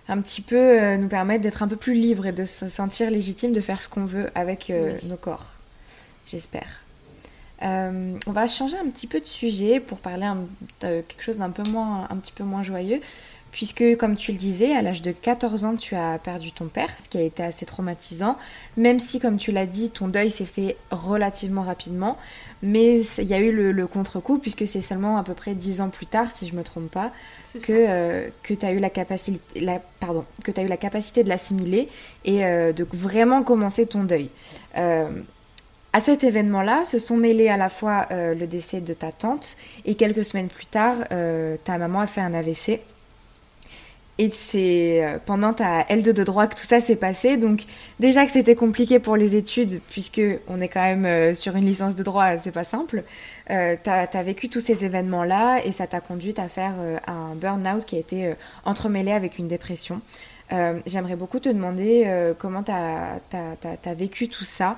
[0.09, 3.09] un petit peu euh, nous permettre d'être un peu plus libres et de se sentir
[3.11, 5.45] légitime de faire ce qu'on veut avec euh, nos corps.
[6.27, 6.81] J'espère.
[7.61, 10.29] Euh, on va changer un petit peu de sujet pour parler
[10.81, 13.01] de quelque chose d'un peu moins, un petit peu moins joyeux
[13.51, 16.89] puisque comme tu le disais, à l'âge de 14 ans, tu as perdu ton père,
[16.97, 18.37] ce qui a été assez traumatisant,
[18.77, 22.17] même si, comme tu l'as dit, ton deuil s'est fait relativement rapidement,
[22.61, 25.89] mais il y a eu le, contre-coup, puisque c'est seulement à peu près 10 ans
[25.89, 27.11] plus tard, si je ne me trompe pas,
[27.53, 31.23] que, euh, que tu as, eu la capacité, la, pardon, que as eu la capacité
[31.23, 31.89] de l'assimiler
[32.25, 34.29] et euh, de vraiment commencer ton deuil.
[34.77, 35.09] Euh,
[35.91, 39.95] à cet événement-là, se sont mêlés à la fois le décès de ta tante et
[39.95, 40.97] quelques semaines plus tard,
[41.63, 42.81] ta maman a fait un AVC
[44.19, 47.37] et c'est euh, pendant ta L2 de droit que tout ça s'est passé.
[47.37, 47.63] Donc
[48.01, 51.65] déjà que c'était compliqué pour les études, puisque on est quand même euh, sur une
[51.65, 53.05] licence de droit, c'est pas simple.
[53.49, 56.73] Euh, tu as, vécu tous ces événements-là et ça t'a conduit à faire
[57.07, 58.33] un burn-out qui a été
[58.65, 60.01] entremêlé avec une dépression.
[60.85, 64.77] J'aimerais beaucoup te demander comment tu as, as, vécu tout ça.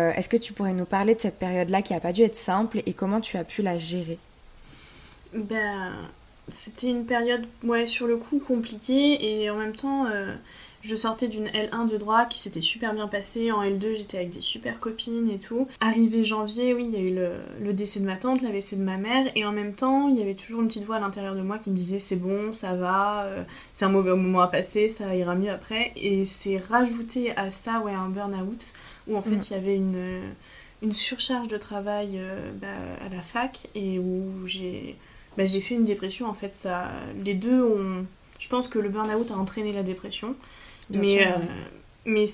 [0.00, 2.36] Euh, Est-ce que tu pourrais nous parler de cette période-là qui n'a pas dû être
[2.36, 4.18] simple et comment tu as pu la gérer?
[5.34, 5.92] Ben,
[6.48, 7.46] c'était une période,
[7.86, 10.34] sur le coup compliquée et en même temps, euh,
[10.82, 13.52] je sortais d'une L1 de droit qui s'était super bien passée.
[13.52, 15.68] En L2, j'étais avec des super copines et tout.
[15.80, 17.14] Arrivé janvier, oui, il y a eu
[17.62, 20.22] le, décès de ma tante, l'AVC de ma mère et en même temps, il y
[20.22, 22.74] avait toujours une petite voix à l'intérieur de moi qui me disait c'est bon, ça
[22.74, 25.92] va, euh, c'est un mauvais moment à passer, ça ira mieux après.
[25.96, 28.64] Et c'est rajouté à ça, ouais, un burn-out
[29.08, 29.40] où en fait Mm.
[29.40, 30.20] il y avait une,
[30.82, 32.66] une surcharge de travail euh, bah,
[33.04, 34.96] à la fac et où j'ai
[35.36, 36.90] bah, j'ai fait une dépression en fait ça
[37.24, 38.04] les deux ont
[38.38, 40.34] je pense que le burn-out a entraîné la dépression
[40.88, 41.46] Bien mais sûr, euh, ouais.
[42.06, 42.26] mais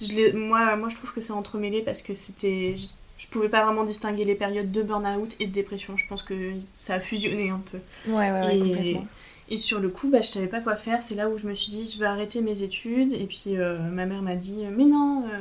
[0.00, 3.64] je moi moi je trouve que c'est entremêlé parce que c'était je, je pouvais pas
[3.64, 7.50] vraiment distinguer les périodes de burn-out et de dépression je pense que ça a fusionné
[7.50, 7.78] un peu
[8.10, 9.06] Ouais, ouais, ouais, et, complètement.
[9.50, 11.02] et sur le coup, bah, je savais pas quoi faire.
[11.02, 13.12] C'est là où je me suis dit, je vais arrêter mes études.
[13.12, 15.38] Et puis euh, ma mère m'a dit, mais non, euh,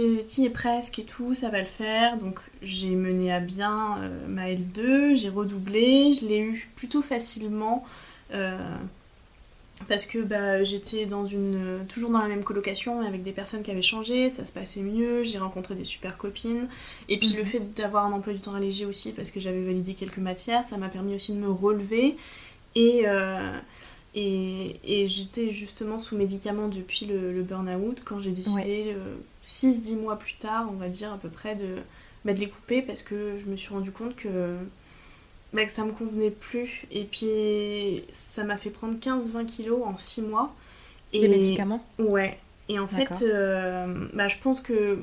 [0.00, 2.16] tu y es presque et tout, ça va le faire.
[2.18, 7.84] Donc j'ai mené à bien euh, ma L2, j'ai redoublé, je l'ai eu plutôt facilement.
[8.32, 8.56] euh,
[9.88, 13.62] parce que bah, j'étais dans une toujours dans la même colocation mais avec des personnes
[13.64, 16.68] qui avaient changé, ça se passait mieux, j'ai rencontré des super copines
[17.08, 17.46] et puis le Mhm.
[17.46, 20.76] fait d'avoir un emploi du temps allégé aussi parce que j'avais validé quelques matières, ça
[20.76, 22.16] m'a permis aussi de me relever
[22.76, 23.50] et, euh,
[24.14, 28.94] et, et j'étais justement sous médicaments depuis le, le burn-out quand j'ai décidé
[29.42, 31.76] 6-10 mois plus tard, on va dire à peu près, de,
[32.24, 34.56] bah, de les couper parce que je me suis rendu compte que,
[35.52, 36.86] bah, que ça me convenait plus.
[36.90, 40.54] Et puis ça m'a fait prendre 15-20 kilos en 6 mois.
[41.12, 41.84] Et, Les médicaments?
[41.98, 42.38] Ouais.
[42.68, 44.98] Et en fait, euh, bah, je pense que.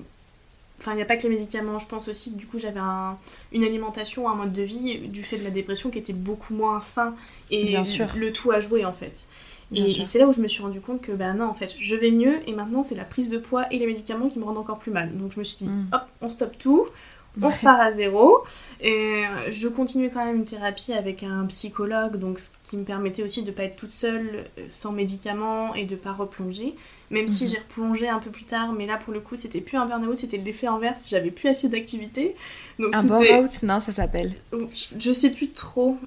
[0.79, 2.79] Enfin, il n'y a pas que les médicaments, je pense aussi que du coup j'avais
[2.79, 3.17] un-
[3.51, 6.79] une alimentation, un mode de vie du fait de la dépression qui était beaucoup moins
[6.79, 7.13] sain
[7.51, 8.07] et Bien sûr.
[8.15, 9.27] le tout à jouer en fait.
[9.71, 11.75] Bien Et, c'est là où je me suis rendu compte que bah non en fait
[11.79, 14.45] je vais mieux et maintenant c'est la prise de poids et les médicaments qui me
[14.45, 15.15] rendent encore plus mal.
[15.15, 15.89] Donc je me suis dit Mm.
[15.93, 16.85] hop on stoppe tout,
[17.39, 17.53] on Ouais.
[17.53, 18.39] repart à zéro.
[18.81, 22.85] Et euh, je continuais quand même une thérapie avec un psychologue donc ce qui me
[22.85, 26.75] permettait aussi de pas être toute seule euh, sans médicaments et de pas replonger.
[27.11, 27.49] Même si Mhm.
[27.49, 30.17] j'ai replongé un peu plus tard, mais là pour le coup c'était plus un burn-out,
[30.19, 32.35] c'était l'effet inverse, j'avais plus assez d'activité.
[32.93, 33.63] Un bore-out?
[33.63, 34.33] Non, ça s'appelle.
[34.97, 35.97] Je sais plus trop.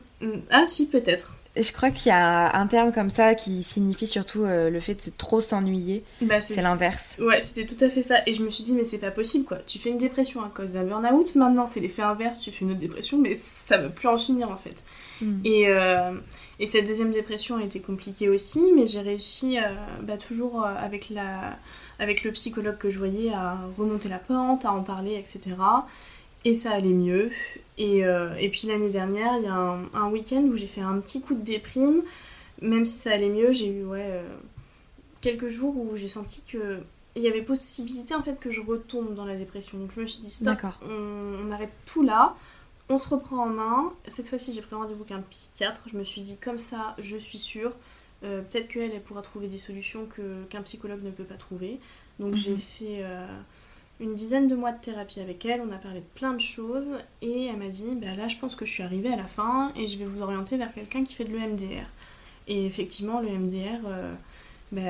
[0.51, 1.33] Ah si peut-être.
[1.55, 4.95] Je crois qu'il y a un terme comme ça qui signifie surtout euh, le fait
[4.95, 6.03] de se trop s'ennuyer.
[6.23, 7.17] Bah, C'est l'inverse.
[7.21, 8.21] Ouais, c'était tout à fait ça.
[8.27, 9.59] Et je me suis dit, mais c'est pas possible quoi.
[9.59, 12.71] Tu fais une dépression à cause d'un burn-out, maintenant c'est l'effet inverse, tu fais une
[12.71, 14.77] autre dépression, mais ça va plus en finir en fait.
[15.21, 15.41] Mm.
[15.45, 16.15] Et, euh,
[16.59, 19.63] et cette deuxième dépression a été compliquée aussi, mais j'ai réussi euh,
[20.03, 21.59] bah, toujours avec, la,
[21.99, 25.55] avec le psychologue que je voyais à remonter la pente, à en parler, etc.
[26.45, 27.31] Et ça allait mieux.
[27.79, 30.81] Et, euh, et puis l'année dernière, il y a un, un week-end où j'ai fait
[30.81, 32.03] un petit coup de déprime.
[32.61, 34.23] Même si ça allait mieux, j'ai eu ouais, euh,
[35.21, 36.81] quelques jours où j'ai senti que
[37.15, 39.79] il y avait possibilité en fait que je retombe dans la dépression.
[39.79, 42.35] Donc je me suis dit stop, on, arrête tout là,
[42.89, 43.93] on se reprend en main.
[44.07, 45.83] Cette fois-ci, j'ai pris rendez-vous avec un psychiatre.
[45.87, 47.73] Je me suis dit comme ça, je suis sûre.
[48.25, 51.81] Euh, peut-être qu'elle, elle pourra trouver des solutions que, qu'un psychologue ne peut pas trouver.
[52.19, 52.61] Donc j'ai mhm.
[52.61, 53.27] fait euh,
[54.03, 56.91] une dizaine de mois de thérapie avec elle, on a parlé de plein de choses
[57.23, 59.73] et elle m'a dit bah là je pense que je suis arrivée à la fin
[59.77, 61.87] et je vais vous orienter vers quelqu'un qui fait de l'EMDR.
[62.49, 64.13] Et effectivement le MDR, euh,
[64.73, 64.81] bah,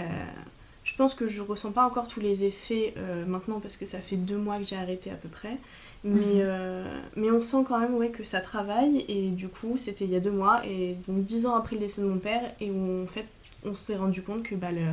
[0.84, 4.00] je pense que je ressens pas encore tous les effets euh, maintenant parce que ça
[4.00, 5.58] fait deux mois que j'ai arrêté à peu près.
[6.04, 6.32] Mais, mhm.
[6.36, 10.10] euh, mais on sent quand même ouais, que ça travaille et du coup c'était il
[10.10, 12.70] y a deux mois et donc dix ans après le décès de mon père et
[12.70, 13.26] où en fait
[13.64, 14.86] on s'est rendu compte que bah, le,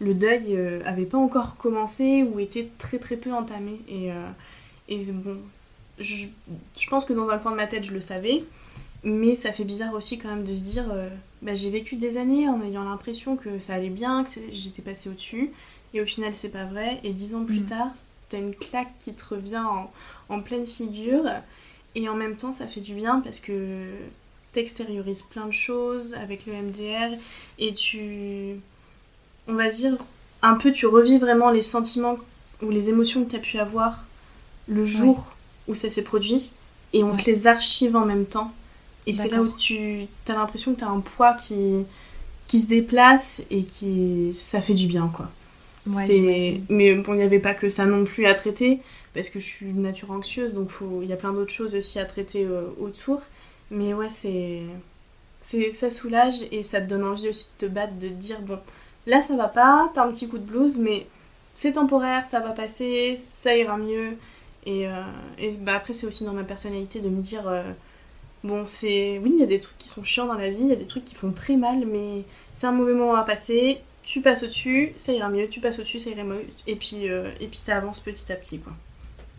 [0.00, 3.80] le deuil euh, avait pas encore commencé ou était très très peu entamé.
[3.88, 4.28] Et, euh,
[4.88, 5.38] et bon,
[5.98, 6.26] je,
[6.78, 8.44] je, pense que dans un coin de ma tête, je le savais,
[9.02, 11.08] mais ça fait bizarre aussi quand même de se dire euh,
[11.42, 15.08] bah, j'ai vécu des années en ayant l'impression que ça allait bien, que j'étais passée
[15.08, 15.50] au-dessus,
[15.94, 17.00] et au final, c'est pas vrai.
[17.02, 17.66] Et dix ans plus mm.
[17.66, 17.88] tard,
[18.28, 19.90] t'as une claque qui te revient en,
[20.28, 21.24] en, pleine figure,
[21.94, 23.86] et en même temps, ça fait du bien parce que
[24.52, 27.18] t'extériorises plein de choses avec le MDR,
[27.58, 28.56] et tu
[29.48, 29.96] on va dire,
[30.42, 32.16] un peu tu revis vraiment les sentiments
[32.62, 34.06] ou les émotions que tu as pu avoir
[34.68, 35.32] le jour
[35.68, 36.54] où ça s'est produit
[36.92, 38.52] et on te les archive en même temps.
[39.06, 41.84] Et c'est là où tu as l'impression que tu as un poids qui,
[42.48, 45.30] qui se déplace et qui ça fait du bien quoi.
[46.68, 48.80] mais bon, il n'y avait pas que ça non plus à traiter
[49.14, 50.70] parce que je suis de nature anxieuse donc
[51.02, 53.22] il y a plein d'autres choses aussi à traiter euh, autour.
[53.70, 54.62] Mais ouais, c'est
[55.72, 58.58] ça soulage et ça te donne envie aussi de te battre, de te dire bon,
[59.06, 61.06] Là, ça va pas, t'as un petit coup de blues, mais
[61.54, 64.16] c'est temporaire, ça va passer, ça ira mieux.
[64.66, 65.02] Et, euh,
[65.60, 67.62] bah, après, c'est aussi dans ma personnalité de me dire euh,
[68.44, 69.18] bon, c'est.
[69.22, 70.76] Oui, il y a des trucs qui sont chiants dans la vie, il y a
[70.76, 73.80] des trucs qui font très mal, mais c'est un mauvais moment à passer.
[74.02, 76.44] Tu passes au-dessus, ça ira mieux, tu passes au-dessus, ça ira mieux.
[76.66, 78.72] Et puis, euh, et puis t'avances petit à petit, quoi.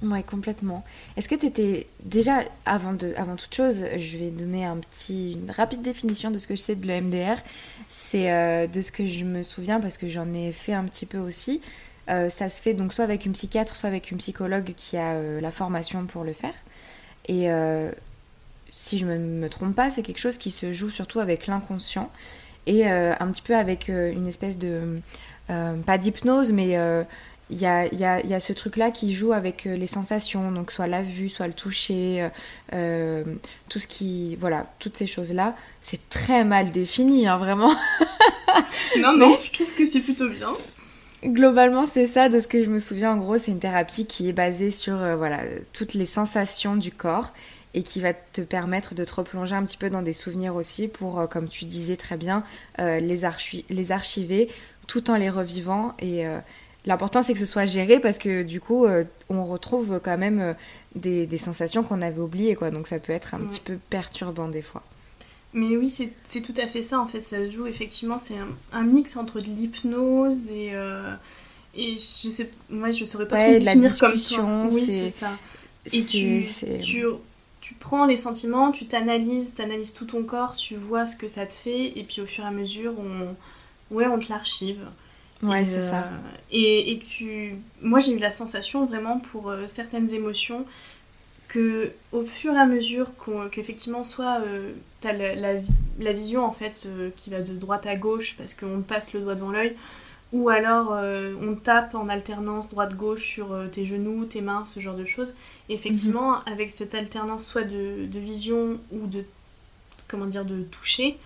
[0.04, 0.84] Ouais, complètement.
[1.16, 5.34] Est-ce que tu étais déjà, avant, de, avant toute chose, je vais donner un petit,
[5.34, 7.38] une rapide définition de ce que je sais de l'EMDR.
[7.90, 11.08] C'est euh, de ce que je me souviens parce que j'en ai fait un petit
[11.08, 11.62] peu aussi.
[12.10, 15.14] Euh, ça se fait donc soit avec une psychiatre, soit avec une psychologue qui a
[15.14, 16.54] euh, la formation pour le faire.
[17.28, 17.50] Et
[18.70, 21.48] si je ne me, me, trompe pas, c'est quelque chose qui se joue surtout avec
[21.48, 22.10] l'inconscient
[22.68, 25.02] et un petit peu avec une espèce de,
[25.48, 26.78] pas d'hypnose, mais
[27.50, 30.52] il y a, y, a, y a, ce truc-là qui joue avec euh, les sensations,
[30.52, 32.30] donc soit la vue, soit le toucher, euh,
[32.74, 33.24] euh,
[33.70, 34.36] tout ce qui.
[34.36, 35.56] Voilà, toutes ces choses-là.
[35.80, 37.74] C'est très mal défini, hein, vraiment.
[39.00, 40.50] non, non, je trouve que c'est plutôt bien.
[41.24, 43.14] Globalement, c'est ça, de ce que je me souviens.
[43.14, 45.42] En gros, c'est une thérapie qui est basée sur voilà,
[45.74, 47.34] toutes les sensations du corps
[47.74, 50.88] et qui va te permettre de te replonger un petit peu dans des souvenirs aussi
[50.88, 52.44] pour, comme tu disais très bien,
[52.78, 54.50] les, archi les archiver
[54.86, 56.24] tout en les revivant et
[56.88, 60.40] L'important, c'est que ce soit géré parce que du coup, euh, on retrouve quand même
[60.40, 60.54] euh,
[60.96, 62.72] des, sensations qu'on avait oubliées, quoi.
[62.72, 64.82] Donc ça peut être un petit peu perturbant des fois.
[65.54, 67.20] Mais oui, c'est tout à fait ça, en fait.
[67.20, 68.36] Ça se joue, effectivement, c'est
[68.72, 70.70] un, mix entre de l'hypnose et...
[70.74, 71.14] Euh,
[71.80, 74.66] et je sais, moi, je saurais pas trop définir comme toi.
[74.72, 75.38] Oui, c'est ça.
[75.94, 76.44] Et tu,
[76.82, 77.06] tu,
[77.62, 81.28] tu, prends les sentiments, tu t'analyses, tu analyses tout ton corps, tu vois ce que
[81.28, 84.80] ça te fait, et puis au fur et à mesure, on, ouais, on te l'archive.
[85.44, 86.00] Ouais, c'est ça.
[86.00, 86.18] Euh,
[86.52, 87.56] et, et, tu...
[87.82, 90.66] moi, j'ai eu la sensation vraiment pour euh, certaines émotions
[91.48, 93.12] que au fur et à mesure
[93.52, 95.54] qu'effectivement, soit euh, tu as la,
[96.00, 99.36] la, vision en fait qui va de droite à gauche parce qu'on passe le doigt
[99.36, 99.74] devant l'œil,
[100.34, 100.94] ou alors
[101.42, 105.36] on tape en alternance droite-gauche sur tes genoux, tes mains, ce genre de choses.
[105.70, 106.42] effectivement, mhm.
[106.48, 109.24] avec cette alternance soit de, de, vision ou de
[110.10, 111.18] comment dire de toucher,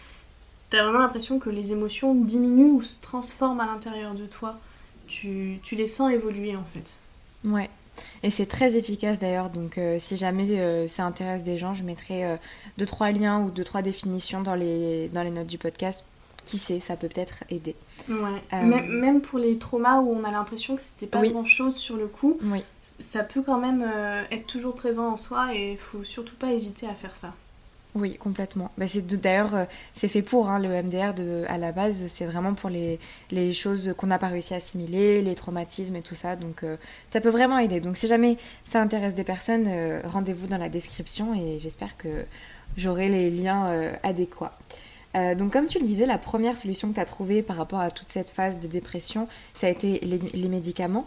[0.71, 4.57] t'as vraiment l'impression que les émotions diminuent ou se transforment à l'intérieur de toi.
[5.05, 7.47] Tu, tu, les sens évoluer en fait.
[7.47, 7.69] Ouais.
[8.23, 11.83] Et c'est très efficace d'ailleurs, donc euh, si jamais euh, ça intéresse des gens, je
[11.83, 12.37] mettrai euh,
[12.77, 16.05] deux trois liens ou deux trois définitions dans les, dans les notes du podcast.
[16.43, 17.75] Qui sait, ça peut peut-être aider.
[18.09, 18.63] Ouais.
[18.63, 22.07] Même, pour les traumas où on a l'impression que c'était pas grand chose sur le
[22.07, 22.63] coup, oui.
[22.97, 23.85] ça peut quand même
[24.31, 27.35] être toujours présent en soi et il faut surtout pas hésiter à faire ça.
[27.93, 28.71] Oui, complètement.
[28.77, 29.65] Bah, c'est d'ailleurs euh,
[29.95, 31.13] c'est fait pour hein, le MDR
[31.49, 32.99] à la base, c'est vraiment pour les,
[33.31, 36.37] les choses qu'on n'a pas réussi à assimiler, les traumatismes et tout ça.
[36.37, 36.77] Donc euh,
[37.09, 37.81] ça peut vraiment aider.
[37.81, 42.25] Donc si jamais ça intéresse des personnes, euh, rendez-vous dans la description et j'espère que
[42.77, 43.67] j'aurai les liens
[44.03, 44.57] adéquats.
[45.13, 47.91] donc comme tu le disais, la première solution que tu as trouvée par rapport à
[47.91, 51.05] toute cette phase de dépression, ça a été les médicaments.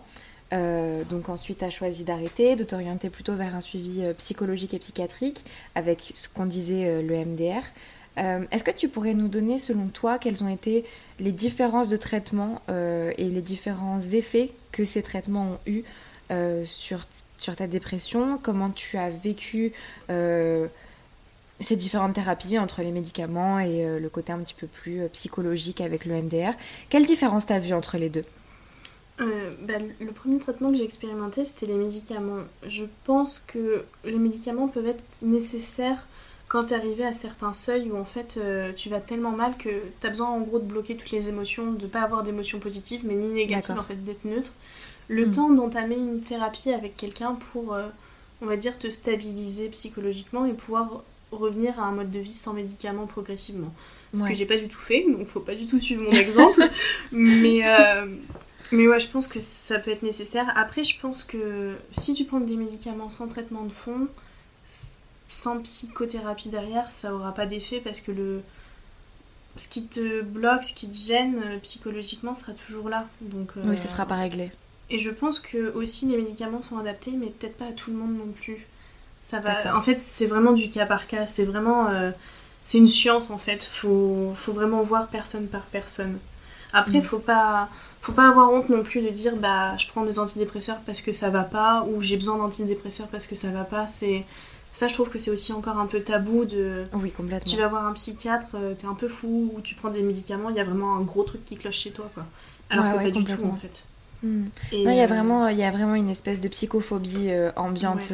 [0.52, 4.74] Euh, donc ensuite, tu as choisi d'arrêter, de t'orienter plutôt vers un suivi euh, psychologique
[4.74, 7.62] et psychiatrique avec ce qu'on disait euh, le MDR.
[8.16, 10.84] Est-ce que tu pourrais nous donner, selon toi, quelles ont été
[11.18, 15.82] les différences de traitement et les différents effets que ces traitements ont eu
[16.64, 17.00] sur,
[17.38, 19.72] sur ta dépression, comment tu as vécu
[20.08, 26.04] ces différentes thérapies entre les médicaments et le côté un petit peu plus psychologique avec
[26.04, 26.52] le MDR.
[26.90, 28.24] Quelle différence tu as entre les deux?
[29.20, 32.42] Euh, bah, le premier traitement que j'ai expérimenté, c'était les médicaments.
[32.66, 36.06] Je pense que les médicaments peuvent être nécessaires
[36.48, 39.56] quand tu es arrivé à certains seuils où en fait euh, tu vas tellement mal
[39.56, 42.58] que tu as besoin en gros de bloquer toutes les émotions, de pas avoir d'émotions
[42.58, 44.52] positives mais ni négatives en fait, d'être neutre.
[45.08, 45.30] Le hmm.
[45.30, 47.86] temps d'entamer une thérapie avec quelqu'un pour, euh,
[48.42, 52.52] on va dire, te stabiliser psychologiquement et pouvoir revenir à un mode de vie sans
[52.52, 53.72] médicaments progressivement.
[54.14, 56.62] Ce que j'ai pas du tout fait, donc faut pas du tout suivre mon exemple.
[57.12, 57.62] mais,
[58.74, 60.52] mais ouais, je pense que ça peut être nécessaire.
[60.56, 64.08] Après, je pense que si tu prends des médicaments sans traitement de fond,
[65.28, 68.42] sans psychothérapie derrière, ça aura pas d'effet parce que le
[69.56, 73.06] ce qui te bloque, ce qui te gêne euh, psychologiquement sera toujours là.
[73.20, 74.50] Donc, oui, ça sera pas réglé.
[74.90, 77.96] Et je pense que aussi les médicaments sont adaptés, mais peut-être pas à tout le
[77.96, 78.66] monde non plus.
[79.22, 79.76] Ça va.
[79.76, 81.26] En fait, c'est vraiment du cas par cas.
[81.26, 82.10] C'est vraiment, euh,
[82.64, 83.64] c'est une science en fait.
[83.64, 86.18] Faut, faut vraiment voir personne par personne.
[86.72, 87.02] Après, mm.
[87.02, 87.68] faut pas,
[88.04, 91.10] faut pas avoir honte non plus de dire bah je prends des antidépresseurs parce que
[91.10, 93.88] ça va pas ou j'ai besoin d'antidépresseurs parce que ça va pas.
[93.88, 94.26] C'est
[94.72, 96.84] ça, je trouve que c'est aussi encore un peu tabou de.
[96.92, 97.50] Oui, complètement.
[97.50, 100.50] Tu vas voir un psychiatre, euh, t'es un peu fou ou tu prends des médicaments,
[100.50, 102.26] il y a vraiment un gros truc qui cloche chez toi, quoi.
[102.68, 103.86] Alors que pas du tout en fait.
[104.22, 104.46] Hmm.
[104.72, 108.12] il y a euh, vraiment, il y a vraiment une espèce de psychophobie euh, ambiante.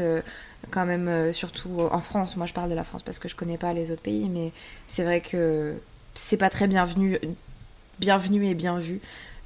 [0.70, 2.36] quand même, surtout en France.
[2.36, 4.52] Moi, je parle de la France parce que je connais pas les autres pays, mais
[4.86, 5.74] c'est vrai que
[6.14, 7.18] c'est pas très bienvenu,
[7.98, 9.00] bienvenu et bien vu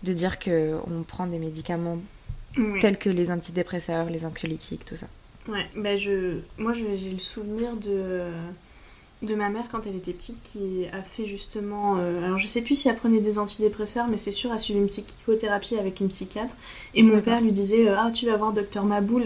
[0.04, 1.98] de dire qu'on prend des médicaments
[2.80, 5.06] tels que les antidépresseurs, les anxiolytiques, tout ça.
[5.48, 8.22] Ouais, bah je, moi j'ai le souvenir de,
[9.22, 11.96] de ma mère quand elle était petite qui a fait justement.
[11.98, 14.78] Euh, alors je sais plus si elle prenait des antidépresseurs, mais c'est sûr, elle suivi
[14.78, 16.56] une psychothérapie avec une psychiatre.
[16.94, 19.24] Et mon père lui disait euh, Ah, tu vas voir docteur Maboul.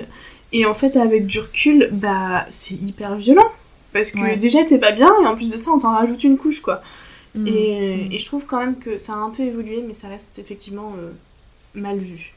[0.53, 3.51] Et en fait, avec du recul, bah c'est hyper violent.
[3.93, 6.37] Parce que déjà, c'est pas bien, et en plus de ça, on t'en rajoute une
[6.37, 6.83] couche, quoi.
[7.39, 7.45] Mm.
[7.45, 8.13] Mm.
[8.13, 10.93] Et, je trouve quand même que ça a un peu évolué, mais ça reste effectivement
[10.99, 11.11] euh,
[11.75, 12.33] mal vu.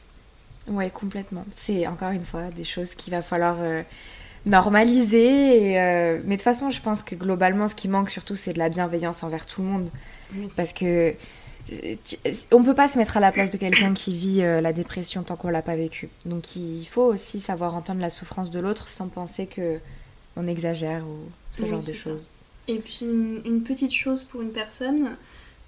[0.68, 1.44] Ouais, complètement.
[1.50, 3.82] C'est encore une fois des choses qu'il va falloir euh,
[4.46, 5.78] normaliser.
[5.78, 8.58] Euh, mais de toute façon, je pense que globalement, ce qui manque surtout, c'est de
[8.58, 9.88] la bienveillance envers tout le monde.
[10.56, 11.14] Parce que
[12.50, 15.36] on peut pas se mettre à la place de quelqu'un qui vit la dépression tant
[15.36, 16.08] qu'on l'a pas vécu.
[16.24, 19.78] Donc il faut aussi savoir entendre la souffrance de l'autre sans penser que
[20.36, 21.18] on exagère ou
[21.50, 22.32] ce genre de choses.
[22.68, 25.16] Et puis une, petite chose pour une personne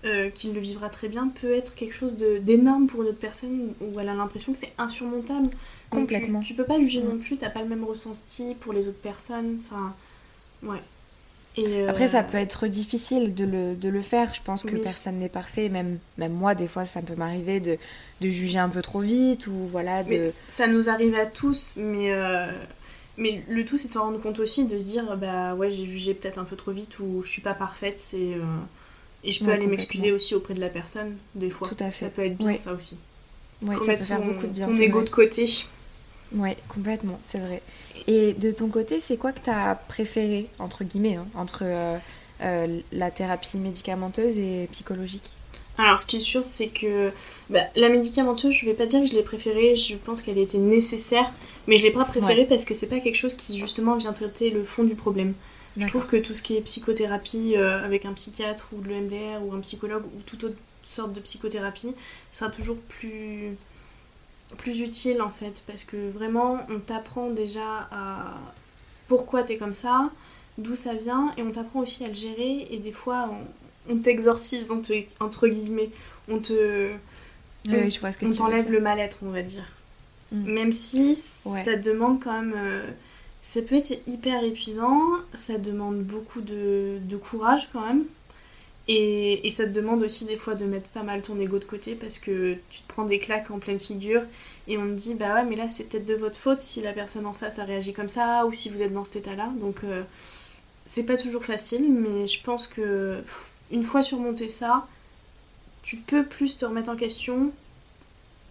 [0.04, 3.72] euh, qui le vivra très bien peut être quelque chose d'énorme pour une autre personne
[3.80, 5.48] où elle a l'impression que c'est insurmontable.
[5.90, 6.40] Complètement.
[6.40, 9.58] Tu, peux pas juger non plus, t'as pas le même ressenti pour les autres personnes.
[9.64, 9.94] Enfin,
[10.62, 10.80] ouais.
[11.56, 14.34] Et Après, ça euh, peut être difficile de le, de le faire.
[14.34, 15.68] Je pense que personne n'est parfait.
[15.68, 17.78] Même, même moi, des fois, ça peut m'arriver de,
[18.20, 19.46] de, juger un peu trop vite.
[19.46, 20.02] ou voilà.
[20.02, 20.32] De...
[20.50, 22.50] ça nous arrive à tous, mais euh,
[23.16, 25.84] mais le tout, c'est de s'en rendre compte aussi, de se dire, bah ouais, j'ai
[25.84, 28.40] jugé peut-être un peu trop vite ou je suis pas parfaite, et, euh,
[29.22, 31.68] et je peux aller m'excuser aussi auprès de la personne, des fois.
[31.68, 32.06] Tout à fait.
[32.06, 32.96] Ça peut être bien, ça aussi.
[33.62, 34.66] Oui, ça mettre peut son, beaucoup de bien.
[34.66, 35.46] Son ego de côté.
[36.32, 37.62] Oui, complètement, c'est vrai.
[38.06, 41.96] Et de ton côté, c'est quoi que tu as préféré, entre guillemets, hein, entre euh,
[42.42, 45.30] euh, la thérapie médicamenteuse et psychologique?
[45.76, 47.10] Alors, ce qui est sûr, c'est que
[47.50, 50.58] bah, la médicamenteuse, je vais pas dire que je l'ai préférée, je pense qu'elle était
[50.58, 51.32] nécessaire,
[51.66, 54.50] mais je l'ai pas préférée parce que c'est pas quelque chose qui, justement, vient traiter
[54.50, 55.34] le fond du problème.
[55.76, 59.44] Je trouve que tout ce qui est psychothérapie euh, avec un psychiatre ou de l'EMDR
[59.44, 61.94] ou un psychologue ou toute autre sorte de psychothérapie
[62.30, 63.56] sera toujours plus,
[64.56, 68.34] plus utile en fait parce que vraiment on t'apprend déjà à
[69.08, 70.10] pourquoi t'es comme ça,
[70.58, 73.63] d'où ça vient et on t'apprend aussi à le gérer et des fois on
[74.02, 74.70] t'exorcise,
[75.20, 75.90] entre guillemets.
[76.28, 76.90] On te.
[77.68, 79.70] on, t'enlève le mal-être, on va dire.
[80.32, 80.52] Mm.
[80.52, 82.54] Même si ça demande quand même.
[82.56, 82.90] Euh,
[83.44, 85.00] ça peut être hyper épuisant,
[85.34, 88.04] ça demande beaucoup de, courage quand même.
[88.88, 91.94] Et, ça te demande aussi des fois de mettre pas mal ton ego de côté
[91.94, 94.22] parce que tu te prends des claques en pleine figure
[94.66, 96.92] et on te dit bah ouais mais là c'est peut-être de votre faute si la
[96.92, 99.50] personne en face a réagi comme ça ou si vous êtes dans cet état là
[99.60, 100.02] donc euh,
[100.86, 103.22] c'est pas toujours facile mais je pense que
[103.74, 104.86] une fois surmonté ça,
[105.82, 107.50] tu peux plus te remettre en question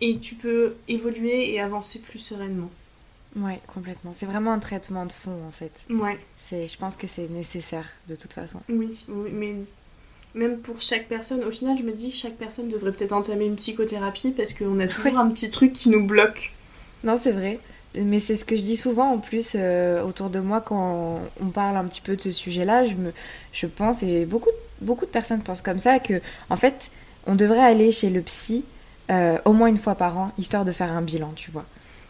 [0.01, 2.69] et tu peux évoluer et avancer plus sereinement.
[3.38, 4.13] Ouais, complètement.
[4.15, 5.71] C'est vraiment un traitement de fond en fait.
[5.89, 6.19] Ouais.
[6.38, 8.59] C'est, je pense que c'est nécessaire de toute façon.
[8.69, 9.55] Oui, oui, mais
[10.36, 13.45] même pour chaque personne, au final, je me dis que chaque personne devrait peut-être entamer
[13.45, 16.51] une psychothérapie parce qu'on a toujours un petit truc qui nous bloque.
[17.03, 17.59] Non, c'est vrai.
[17.95, 21.47] Mais c'est ce que je dis souvent en plus euh, autour de moi quand on
[21.47, 22.86] parle un petit peu de ce sujet-là.
[22.86, 23.13] Je, me,
[23.53, 24.49] je pense, et beaucoup,
[24.84, 26.91] beaucoup de personnes pensent comme ça, que en fait,
[27.27, 28.65] on devrait aller chez le psy
[29.45, 31.65] au moins une fois par an, histoire de faire un bilan, tu vois.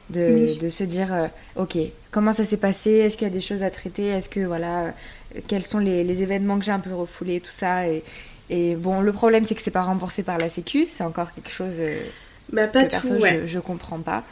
[0.09, 1.78] De, de se dire, ok,
[2.11, 4.93] comment ça s'est passé Est-ce qu'il y a des choses à traiter Est-ce que, voilà,
[5.47, 8.03] quels sont les, les événements que j'ai un peu refoulés, tout ça et,
[8.49, 10.86] et bon, le problème, c'est que c'est pas remboursé par la Sécu.
[10.86, 11.82] C'est encore quelque chose
[12.51, 14.24] bah, pas que tout, je, je comprends pas.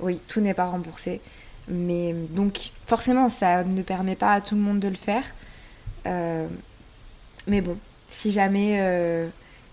[0.00, 1.20] Oui, tout n'est pas remboursé.
[1.68, 5.24] Mais donc, forcément, ça ne permet pas à tout le monde de le faire.
[6.06, 6.46] Euh,
[7.46, 7.76] mais bon,
[8.08, 9.28] si jamais, euh,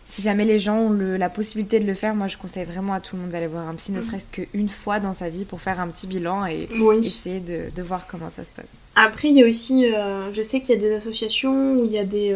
[0.05, 2.93] si jamais les gens ont le, la possibilité de le faire, moi je conseille vraiment
[2.93, 4.01] à tout le monde d'aller voir un psy, ne mm.
[4.01, 6.67] serait-ce qu'une fois dans sa vie pour faire un petit bilan et
[6.97, 8.80] essayer de, de, voir comment ça se passe.
[8.95, 11.91] Après, il y a aussi, euh, je sais qu'il y a des associations où il
[11.91, 12.36] y a des.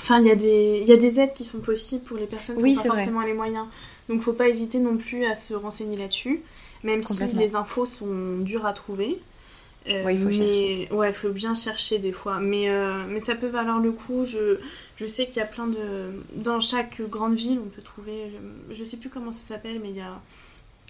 [0.00, 2.26] Enfin, il y, a des, il y a des aides qui sont possibles pour les
[2.26, 3.66] personnes qui n'ont pas forcément les moyens.
[4.08, 6.42] Donc, faut pas hésiter non plus à se renseigner là-dessus
[6.84, 9.18] même si les infos sont dures à trouver.
[9.88, 10.88] Euh, il faut chercher.
[10.92, 12.40] Ouais, il faut bien chercher des fois.
[12.40, 14.24] Mais, euh, mais ça peut valoir le coup.
[14.24, 14.58] Je,
[14.96, 16.22] je sais qu'il y a plein de.
[16.34, 18.32] Dans chaque grande ville, on peut trouver.
[18.70, 20.20] Je sais plus comment ça s'appelle, mais il y a.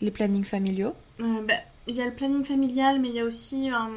[0.01, 1.55] Les plannings familiaux euh, bah,
[1.87, 3.91] Il y a le planning familial, mais il y a aussi un,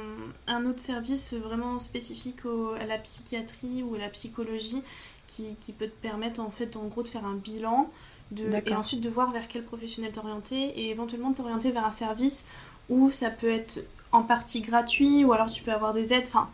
[0.48, 2.40] un autre service vraiment spécifique
[2.80, 4.82] à la psychiatrie ou à la psychologie
[5.28, 7.90] qui, qui, peut te permettre, en fait, en gros, de faire un bilan
[8.36, 12.48] et ensuite de voir vers quel professionnel t'orienter et éventuellement t'orienter vers un service
[12.90, 13.82] où ça peut être
[14.12, 16.26] en partie gratuit ou alors tu peux avoir des aides.
[16.28, 16.50] Enfin,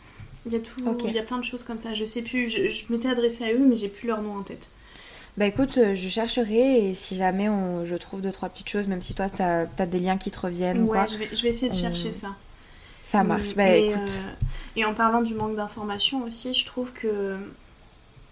[0.46, 1.94] il y a tout, il y a plein de choses comme ça.
[1.94, 4.72] Je sais plus, je, m'étais adressée à eux, mais j'ai plus leur nom en tête.
[5.36, 8.88] Bah écoute, euh, je chercherai et si jamais on, je trouve deux trois petites choses,
[8.88, 11.06] même si toi tu as, des liens qui te reviennent ouais, ou quoi.
[11.08, 12.36] Je vais, je vais essayer de chercher ça.
[13.02, 13.56] Ça marche.
[13.56, 13.98] Bah, écoute.
[13.98, 14.34] Euh,
[14.76, 17.38] et en parlant du manque d'informations aussi, je trouve que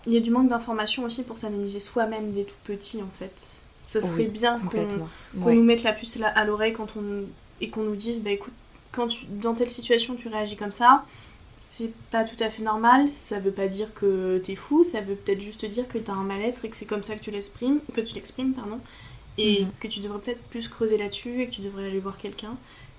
[0.05, 3.61] il y a du manque d'informations aussi pour s'analyser soi-même des tout petits en fait.
[3.77, 7.25] Ça serait bien qu'on nous mette la puce à l'oreille quand on
[7.59, 8.53] et qu'on nous dise bah écoute
[8.91, 11.03] quand tu, dans telle situation tu réagis comme ça
[11.69, 15.15] c'est pas tout à fait normal ça veut pas dire que t'es fou ça veut
[15.15, 17.79] peut-être juste dire que t'as un mal-être et que c'est comme ça que tu l'exprimes
[17.93, 18.79] que tu l'exprimes pardon
[19.37, 19.69] et mhm.
[19.79, 22.57] que tu devrais peut-être plus creuser là-dessus et que tu devrais aller voir quelqu'un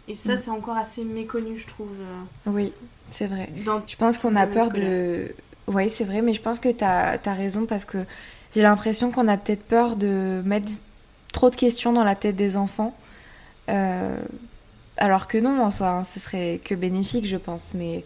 [0.09, 0.41] et ça mhm.
[0.45, 2.73] c'est encore assez méconnu je trouve euh, oui
[3.11, 3.51] c'est vrai
[3.87, 5.35] je pense qu'on a peur de
[5.67, 7.99] oui, c'est vrai, mais je pense que tu as, raison parce que
[8.55, 10.69] j'ai l'impression qu'on a peut-être peur de mettre
[11.33, 12.95] trop de questions dans la tête des enfants.
[13.69, 14.17] Euh,
[15.03, 18.05] alors que non, en soi, hein, ce serait que bénéfique, je pense, mais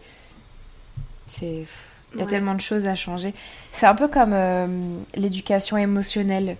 [1.28, 1.66] c'est.
[2.14, 3.34] Il y a tellement de choses à changer.
[3.70, 4.66] C'est un peu comme euh,
[5.14, 6.56] l'éducation émotionnelle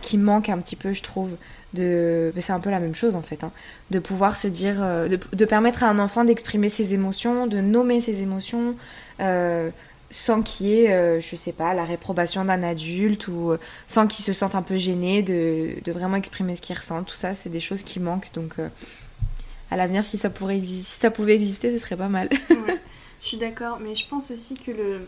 [0.00, 1.36] qui manque un petit peu, je trouve.
[1.74, 2.32] De...
[2.38, 3.42] C'est un peu la même chose en fait.
[3.42, 3.50] Hein.
[3.90, 4.76] De pouvoir se dire.
[4.80, 8.76] Euh, de, de, permettre à un enfant d'exprimer ses émotions, de nommer ses émotions
[10.10, 14.06] sans qu'il y ait, euh, je sais pas, la réprobation d'un adulte ou euh, sans
[14.06, 17.04] qu'il se sente un peu gêné de, de vraiment exprimer ce qu'il ressent.
[17.04, 18.32] Tout ça, c'est des choses qui manquent.
[18.34, 18.68] Donc, euh,
[19.70, 22.28] à l'avenir, si, ça pourrait si ça pouvait exister, ce serait pas mal.
[23.20, 25.06] je suis d'accord, mais je pense aussi que le...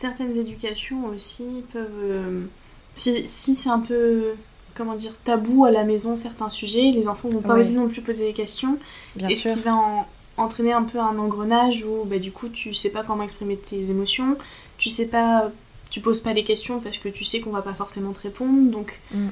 [0.00, 2.48] certaines éducations aussi peuvent.
[2.94, 4.34] si, si c'est un peu
[4.74, 8.02] comment dire tabou à la maison certains sujets les enfants vont pas oser non plus
[8.02, 8.76] poser des questions
[9.14, 9.52] Bien et sûr.
[9.52, 12.90] ce qui va en, entraîner un peu un engrenage où bah, du coup tu sais
[12.90, 14.36] pas comment exprimer tes émotions,
[14.78, 15.50] tu sais pas,
[15.90, 18.70] tu poses pas les questions parce que tu sais qu'on va pas forcément te répondre,
[18.70, 19.28] donc mm.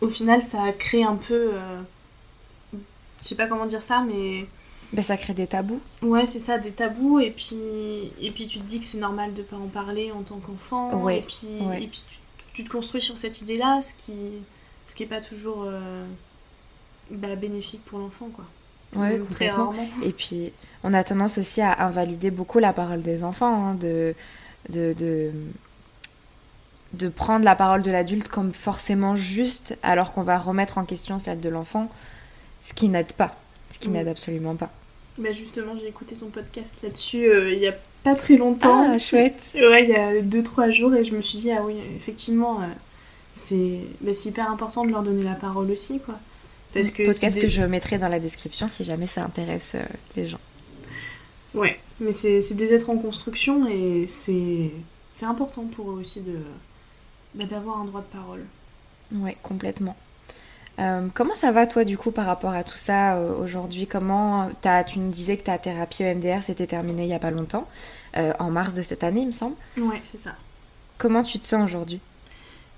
[0.00, 1.80] au final ça crée un peu, euh,
[3.20, 4.46] je sais pas comment dire ça, mais
[4.92, 5.80] bah, ça crée des tabous.
[6.02, 7.58] Ouais, c'est ça, des tabous, et puis,
[8.20, 11.08] et puis tu te dis que c'est normal de pas en parler en tant qu'enfant,
[11.08, 11.48] et puis,
[11.80, 12.04] et puis
[12.54, 14.14] tu, te construis sur cette idée-là, ce qui,
[14.86, 16.04] ce qui est pas toujours euh,
[17.10, 18.44] bah, bénéfique pour l'enfant, quoi.
[18.96, 19.74] Ouais, complètement.
[20.02, 20.52] Et puis,
[20.82, 24.14] on a tendance aussi à invalider beaucoup la parole des enfants, hein, de,
[24.70, 25.30] de, de,
[26.94, 31.18] de, prendre la parole de l'adulte comme forcément juste, alors qu'on va remettre en question
[31.18, 31.90] celle de l'enfant,
[32.68, 33.34] ce qui n'aide pas,
[33.70, 34.70] ce qui n'aide absolument pas.
[35.16, 38.92] Bah justement, j'ai écouté ton podcast là-dessus euh, il y a pas très longtemps.
[38.92, 39.40] Ah, chouette.
[39.54, 42.66] Ouais, il y a 2-3 jours, et je me suis dit, ah oui, effectivement, euh,
[43.34, 46.14] c'est bah, hyper important de leur donner la parole aussi, quoi.
[46.74, 49.82] Parce que podcast que je mettrai dans la description si jamais ça intéresse euh,
[50.16, 50.40] les gens.
[51.54, 56.36] Ouais, mais c'est des êtres en construction et c'est important pour eux aussi de
[57.34, 58.44] bah, d'avoir un droit de parole.
[59.12, 59.96] Ouais, complètement.
[60.78, 63.86] Euh, comment ça va toi du coup par rapport à tout ça euh, aujourd'hui?
[63.86, 67.30] Comment as, tu nous disais que ta thérapie EMDR s'était terminée il y a pas
[67.30, 67.66] longtemps,
[68.14, 69.56] en mars de cette année il me semble.
[69.76, 70.32] Ouais, c'est ça.
[70.98, 72.00] Comment tu te sens aujourd'hui?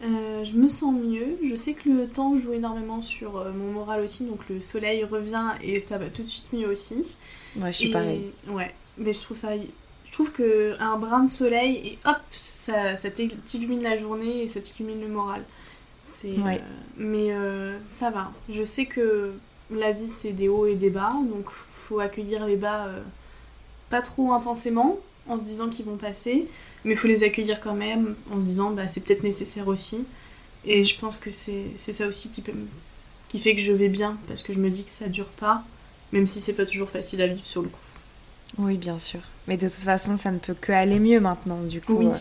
[0.03, 1.38] Euh, je me sens mieux.
[1.44, 5.05] Je sais que le temps joue énormément sur euh, mon moral aussi, donc le soleil
[5.05, 7.16] revient et ça va tout de suite mieux aussi.
[7.57, 8.30] Ouais, je suis pareil.
[8.48, 9.51] Ouais, mais je trouve ça.
[9.57, 14.48] Je trouve que un brin de soleil et hop, ça, ça t'illumine la journée et
[14.48, 15.42] ça t'illumine le moral.
[16.28, 16.60] Ouais.
[16.60, 18.32] Euh, mais ça va.
[18.48, 19.32] Je sais que
[19.70, 21.46] la vie c'est des hauts et des bas, donc
[21.88, 22.88] faut accueillir les bas
[23.88, 24.98] pas trop intensément
[25.28, 26.46] en se disant qu'ils vont passer,
[26.84, 30.04] mais il faut les accueillir quand même en se disant bah c'est peut-être nécessaire aussi.
[30.64, 32.52] Et je pense que c'est ça aussi qui, peut,
[33.28, 35.62] qui fait que je vais bien, parce que je me dis que ça dure pas,
[36.12, 37.78] même si c'est pas toujours facile à vivre sur le coup.
[38.58, 39.20] Oui, bien sûr.
[39.46, 42.08] Mais de toute façon, ça ne peut que aller mieux maintenant, du coup.
[42.08, 42.12] Euh,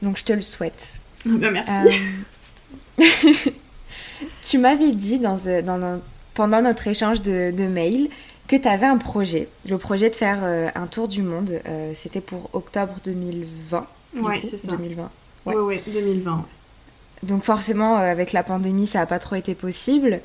[0.00, 1.00] donc je te le souhaite.
[1.26, 1.70] Bah, merci.
[1.70, 1.98] Euh,
[4.42, 6.00] tu m'avais dit dans, dans,
[6.34, 8.08] pendant notre échange de, de mails
[8.48, 11.60] que tu avais un projet, le projet de faire euh, un tour du monde.
[11.94, 13.86] C'était pour octobre 2020.
[14.16, 14.68] Ouais, c'est ça.
[14.68, 15.10] 2020.
[15.46, 16.44] Ouais, ouais, 2020.
[17.22, 20.20] Donc forcément, avec la pandémie, ça n'a pas trop été possible.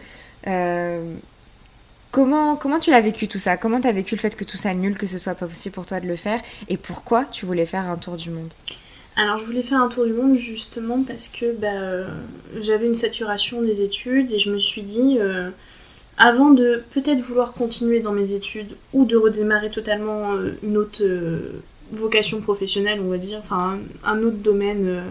[2.11, 3.55] Comment, comment tu l'as vécu tout ça?
[3.55, 5.75] Comment tu as vécu le fait que tout ça nul, que ce soit pas possible
[5.75, 6.41] pour toi de le faire?
[6.67, 8.51] Et pourquoi tu voulais faire un tour du monde?
[9.19, 12.07] Alors je voulais faire un tour du monde justement parce que bah, euh,
[12.61, 15.49] j'avais une saturation des études et je me suis dit, euh,
[16.17, 21.03] avant de peut-être vouloir continuer dans mes études ou de redémarrer totalement euh, une autre
[21.91, 25.03] vocation professionnelle, on va dire, enfin un, autre domaine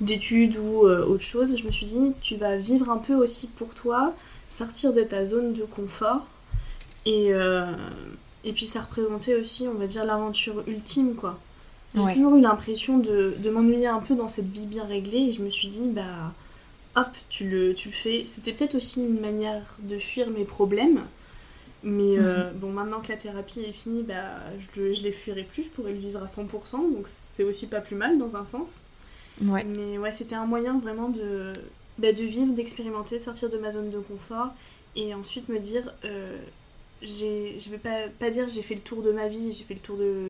[0.00, 3.74] d'études ou autre chose, je me suis dit, tu vas vivre un peu aussi pour
[3.74, 4.14] toi,
[4.46, 6.24] sortir de ta zone de confort
[7.04, 7.30] et,
[8.44, 11.38] et puis ça représentait aussi, on va dire, l'aventure ultime quoi.
[11.94, 15.32] J'ai toujours eu l'impression de, de m'ennuyer un peu dans cette vie bien réglée et
[15.32, 16.32] je me suis dit, bah
[16.96, 18.24] hop, tu le, tu le fais.
[18.24, 21.00] C'était peut-être aussi une manière de fuir mes problèmes.
[21.82, 22.58] Mais euh, mhm.
[22.58, 24.36] bon, maintenant que la thérapie est finie, bah,
[24.74, 27.80] je, je les fuirai plus, je pourrais le vivre à 100%, donc c'est aussi pas
[27.80, 28.82] plus mal dans un sens.
[29.42, 29.64] Ouais.
[29.64, 31.54] Mais ouais, c'était un moyen vraiment de,
[31.98, 34.48] bah, de vivre, d'expérimenter, sortir de ma zone de confort
[34.94, 36.36] et ensuite me dire, euh,
[37.00, 39.80] je vais pas, pas dire j'ai fait le tour de ma vie, j'ai fait le
[39.80, 40.29] tour de,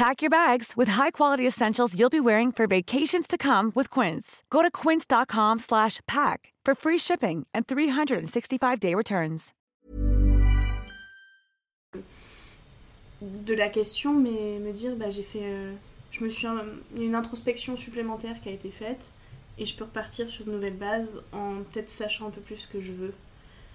[0.00, 4.42] Pack your bags with high-quality essentials you'll be wearing for vacations to come with Quince.
[4.48, 9.52] Go to quince.com/pack for free shipping and 365-day returns.
[13.20, 15.74] De la question, mais me dire, bah j'ai fait, euh,
[16.10, 16.46] je me suis,
[16.94, 19.10] il y a une introspection supplémentaire qui a été faite
[19.58, 22.68] et je peux repartir sur de nouvelles bases en peut-être sachant un peu plus ce
[22.68, 23.12] que je veux.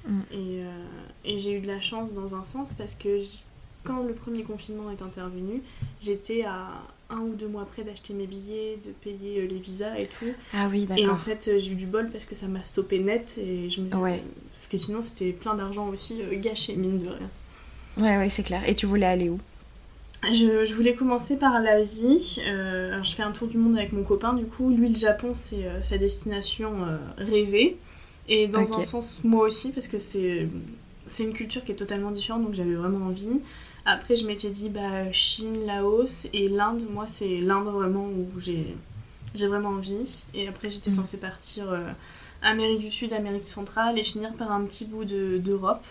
[0.07, 0.21] Mm.
[0.31, 0.85] Et, euh,
[1.23, 3.19] et j'ai eu de la chance dans un sens parce que
[3.85, 5.61] quand le premier confinement est intervenu,
[6.01, 6.69] j'étais à
[7.09, 10.25] un ou deux mois près d'acheter mes billets, de payer euh, les visas et tout.
[10.53, 11.03] Ah oui, d'accord.
[11.03, 13.69] Et en fait, euh, j'ai eu du bol parce que ça m'a stoppé net et
[13.69, 14.21] je me ouais.
[14.53, 17.29] parce que sinon c'était plein d'argent aussi euh, gâché mine de rien.
[17.97, 18.67] Ouais, ouais, c'est clair.
[18.67, 19.39] Et tu voulais aller où?
[20.31, 22.41] Je, je, voulais commencer par l'Asie.
[22.47, 24.71] Euh, je fais un tour du monde avec mon copain, du coup.
[24.71, 26.73] Lui, le Japon, c'est sa destination
[27.17, 27.77] rêvée.
[28.27, 30.49] Et dans un sens, moi aussi, parce que c'est
[31.19, 33.39] une culture qui est totalement différente, donc j'avais vraiment envie.
[33.85, 36.83] Après, je m'étais dit bah, Chine, Laos et l'Inde.
[36.89, 38.75] Moi, c'est l'Inde vraiment où j'ai
[39.47, 40.23] vraiment envie.
[40.33, 40.95] Et après, j'étais mm.
[40.95, 41.81] censée partir euh,
[42.41, 45.85] Amérique du Sud, Amérique centrale et finir par un petit bout d'Europe.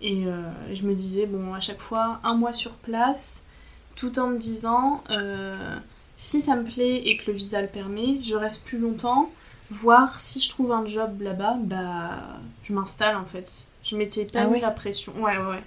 [0.00, 3.42] et euh, je me disais, bon, à chaque fois, un mois sur place,
[3.96, 5.76] tout en me disant, euh,
[6.16, 9.30] si ça me plaît et que le visa le permet, je reste plus longtemps,
[9.70, 13.66] voir si je trouve un job là-bas, bah, je m'installe en fait.
[13.82, 15.12] Je m'étais pas ah mis la pression.
[15.18, 15.62] Ouais, ouais, ouais.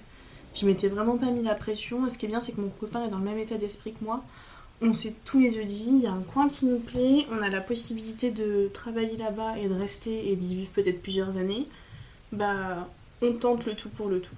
[0.54, 2.06] Je m'étais vraiment pas mis la pression.
[2.06, 3.92] Et ce qui est bien, c'est que mon copain est dans le même état d'esprit
[3.92, 4.22] que moi.
[4.82, 7.42] On s'est tous les deux dit, il y a un coin qui nous plaît, on
[7.42, 11.66] a la possibilité de travailler là-bas et de rester et d'y vivre peut-être plusieurs années.
[12.32, 12.88] Bah,
[13.20, 14.36] on tente le tout pour le tout.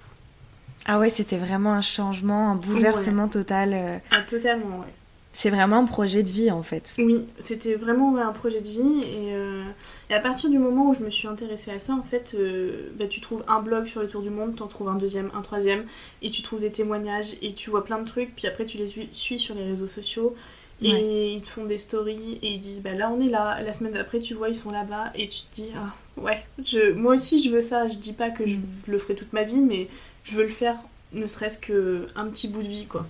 [0.85, 3.73] Ah ouais, c'était vraiment un changement, un bouleversement total.
[3.73, 3.97] Euh.
[4.11, 4.93] Ah, totalement, ouais.
[5.35, 6.93] C'est vraiment un projet de vie en fait.
[6.99, 9.01] Oui, c'était vraiment un projet de vie.
[9.31, 9.63] Euh,
[10.11, 12.91] et, à partir du moment où je me suis intéressée à ça, en fait, euh,
[12.99, 15.41] bah, tu trouves un blog sur le tour du monde, t'en trouves un deuxième, un
[15.41, 15.85] troisième,
[16.21, 18.87] et tu trouves des témoignages, et tu vois plein de trucs, puis après tu les
[19.11, 20.35] suis sur les réseaux sociaux,
[20.83, 23.73] et ils te font des stories, et ils disent bah là on est là, la
[23.73, 27.13] semaine d'après tu vois ils sont là-bas, et tu te dis ah ouais, je, moi
[27.13, 28.57] aussi je veux ça, je dis pas que je
[28.87, 29.87] le ferai toute ma vie, mais
[30.25, 30.77] je veux le faire
[31.13, 33.07] ne serait-ce qu'un petit bout de vie quoi.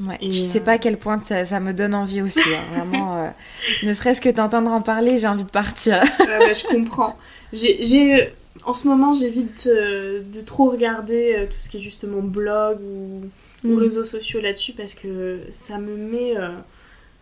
[0.00, 2.54] Ouais, je sais pas à quel point ça, ça me donne envie aussi.
[2.54, 2.62] Hein.
[2.70, 3.28] Vraiment, euh,
[3.82, 6.02] ne serait-ce que t'entendre en parler, j'ai envie de partir.
[6.18, 7.16] bah, je comprends.
[7.52, 8.32] J'ai,
[8.64, 12.78] en ce moment, j'évite euh, de trop regarder euh, tout ce qui est justement blog
[12.82, 13.22] ou,
[13.64, 13.78] ou Mm.
[13.78, 16.36] réseaux sociaux là-dessus parce que ça me met.
[16.36, 16.50] euh,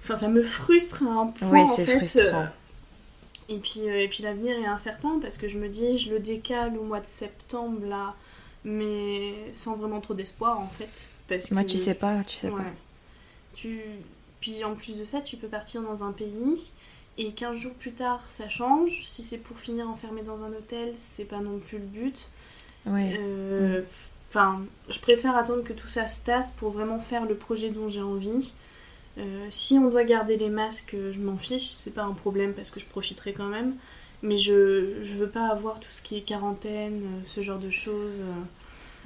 [0.02, 1.48] Enfin, ça me frustre à un point.
[1.50, 2.40] Oui, c'est frustrant.
[2.42, 2.46] euh,
[3.48, 6.18] et puis, euh, et puis l'avenir est incertain parce que je me dis, je le
[6.18, 8.14] décale au mois de septembre là,
[8.64, 11.08] mais sans vraiment trop d'espoir en fait.
[11.28, 12.62] Parce Moi, que, tu sais pas, tu sais Ouais.
[12.62, 12.72] pas.
[13.54, 13.80] Tu...
[14.40, 16.72] Puis en plus de ça, tu peux partir dans un pays
[17.18, 19.02] et 15 jours plus tard, ça change.
[19.04, 22.28] Si c'est pour finir enfermé dans un hôtel, c'est pas non plus le but.
[22.86, 23.18] Ouais.
[23.18, 23.82] Euh,
[24.30, 27.88] Enfin, je préfère attendre que tout ça se tasse pour vraiment faire le projet dont
[27.88, 28.54] j'ai envie.
[29.18, 32.70] Euh, si on doit garder les masques, je m'en fiche, c'est pas un problème parce
[32.70, 33.76] que je profiterai quand même.
[34.22, 37.70] Mais je, je veux pas avoir tout ce qui est quarantaine, euh, ce genre de
[37.70, 38.20] choses.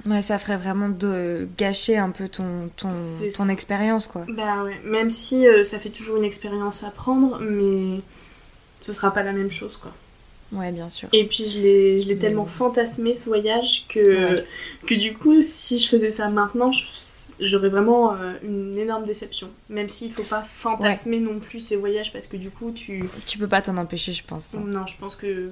[0.05, 2.91] Ouais, ça ferait vraiment de gâcher un peu ton, ton,
[3.35, 4.25] ton expérience, quoi.
[4.29, 7.99] Bah ouais, même si euh, ça fait toujours une expérience à prendre, mais
[8.81, 9.91] ce sera pas la même chose quoi.
[10.51, 11.09] Ouais, bien sûr.
[11.13, 14.43] Et puis je l'ai, je l'ai Mais tellement fantasmé ce voyage que, Ouais.
[14.87, 16.71] que du coup, si je faisais ça maintenant,
[17.39, 19.49] j'aurais vraiment euh, une énorme déception.
[19.69, 23.03] Même s'il faut pas fantasmer non plus ces voyages parce que du coup, tu.
[23.27, 24.49] Tu peux pas t'en empêcher, je pense.
[24.55, 24.61] hein.
[24.65, 25.51] Non, je pense que.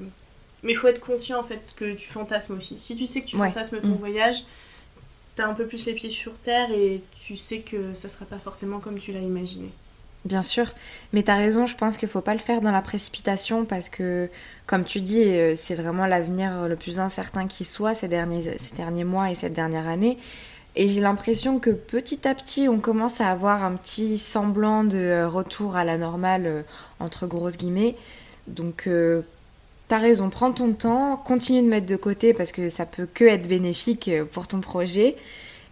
[0.63, 2.79] Mais il faut être conscient en fait que tu fantasmes aussi.
[2.79, 3.47] Si tu sais que tu Ouais.
[3.49, 3.97] fantasmes ton Mm.
[3.97, 4.43] voyage,
[5.35, 8.39] t'as un peu plus les pieds sur terre et tu sais que ça sera pas
[8.39, 9.69] forcément comme tu l'as imaginé.
[10.25, 10.65] Bien sûr,
[11.13, 14.29] mais t'as raison, je pense qu'il faut pas le faire dans la précipitation parce que,
[14.65, 18.75] comme tu dis, euh, c'est vraiment l'avenir le plus incertain qui soit ces derniers, ces
[18.75, 20.17] derniers mois et cette dernière année.
[20.75, 24.97] Et j'ai l'impression que petit à petit, on commence à avoir un petit semblant de
[24.97, 26.61] euh, retour à la normale, euh,
[26.99, 27.95] entre grosses guillemets.
[28.47, 29.21] Donc, euh,
[29.87, 33.25] t'as raison, prends ton temps, continue de mettre de côté parce que ça peut que
[33.25, 35.15] être bénéfique euh, pour ton projet.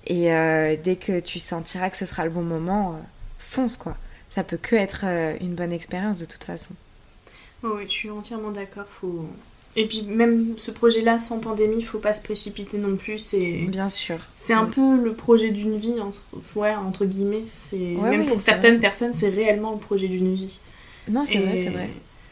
[0.07, 2.99] Et euh, dès que tu sentiras que ce sera le bon moment, euh,
[3.39, 3.97] fonce quoi
[4.35, 6.73] ça peut que être euh, une bonne expérience de toute façon.
[7.63, 8.83] Ouais, ouais, je suis entièrement d'accord.
[8.85, 9.25] Faut...
[9.77, 13.17] Et puis même ce projet-là, sans pandémie, faut pas se précipiter non plus.
[13.17, 14.17] C'est, Bien sûr.
[14.35, 16.21] c'est un peu le projet d'une vie, entre...
[16.57, 17.43] Ouais, entre guillemets.
[17.49, 17.95] C'est...
[17.95, 18.81] Ouais, même oui, pour certaines vrai.
[18.81, 20.59] personnes, c'est réellement le projet d'une vie.
[21.07, 21.89] Non, c'est Et- vrai, c'est vrai.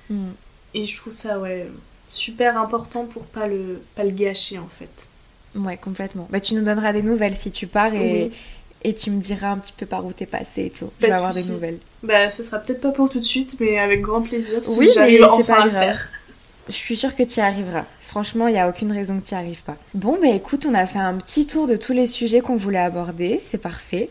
[0.09, 0.31] Mm.
[0.73, 1.67] Et je trouve ça, ouais,
[2.09, 5.07] super important pour pas le, pas le gâcher en fait.
[5.55, 6.27] Ouais, complètement.
[6.31, 8.31] Bah, tu nous donneras des nouvelles si tu pars et, Oui.
[8.83, 10.87] et tu me diras un petit peu par où t'es passé et tout.
[10.87, 11.77] Pas Je vais avoir des nouvelles.
[12.01, 14.89] Bah, ce sera peut-être pas pour tout de suite, mais avec grand plaisir si Oui,
[14.93, 15.83] j'arrive c'est enfin pas à le grave.
[15.83, 16.09] faire.
[16.67, 17.85] Je suis sûre que tu y arriveras.
[17.99, 19.75] Franchement, il n'y a aucune raison que tu n'y arrives pas.
[19.93, 22.79] Bon, bah écoute, on a fait un petit tour de tous les sujets qu'on voulait
[22.79, 23.41] aborder.
[23.45, 24.09] C'est parfait.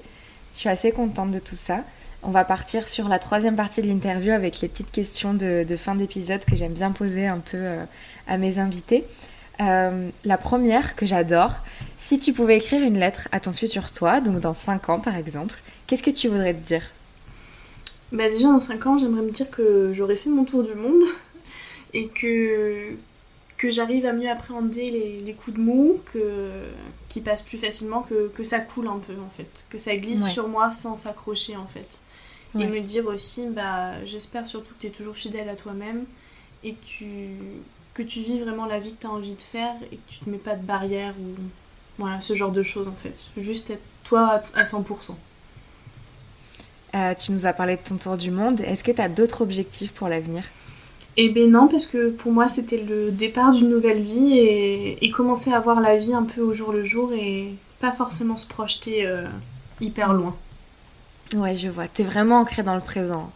[0.54, 1.78] Je suis assez contente de tout ça.
[2.24, 5.76] On va partir sur la troisième partie de l'interview avec les petites questions de, de
[5.76, 7.84] fin d'épisode que j'aime bien poser un peu euh,
[8.28, 9.04] à mes invités.
[9.60, 11.52] Euh, la première que j'adore,
[11.98, 15.16] si tu pouvais écrire une lettre à ton futur toi, donc dans 5 ans par
[15.16, 15.56] exemple,
[15.86, 16.82] qu'est-ce que tu voudrais te dire?
[18.12, 21.02] Bah déjà dans 5 ans, j'aimerais me dire que j'aurais fait mon tour du monde
[21.94, 22.96] et que,
[23.58, 26.50] que j'arrive à mieux appréhender les, les coups de mou, que,
[27.08, 30.26] qui passent plus facilement, que, que ça coule un peu en fait, que ça glisse
[30.26, 30.30] Ouais.
[30.30, 32.02] sur moi sans s'accrocher en fait.
[32.54, 32.64] Ouais.
[32.64, 36.06] Et me dire aussi, bah j'espère surtout que tu es toujours fidèle à toi-même
[36.62, 39.74] et que tu, que tu vis vraiment la vie que tu as envie de faire
[39.90, 41.50] et que tu te mets pas de barrière ou
[41.98, 43.30] voilà, ce genre de choses en fait.
[43.36, 45.18] Juste être toi à à 100%.
[46.94, 48.60] Euh, Tu nous as parlé de ton tour du monde.
[48.60, 50.44] Est-ce que tu as d'autres objectifs pour l'avenir?
[51.16, 55.10] Eh ben non, parce que pour moi c'était le départ d'une nouvelle vie et, et
[55.10, 58.46] commencer à voir la vie un peu au jour le jour et pas forcément se
[58.46, 59.26] projeter euh,
[59.80, 60.41] hyper loin.
[61.34, 61.88] Ouais, je vois.
[61.88, 63.32] T'es vraiment ancré dans le présent.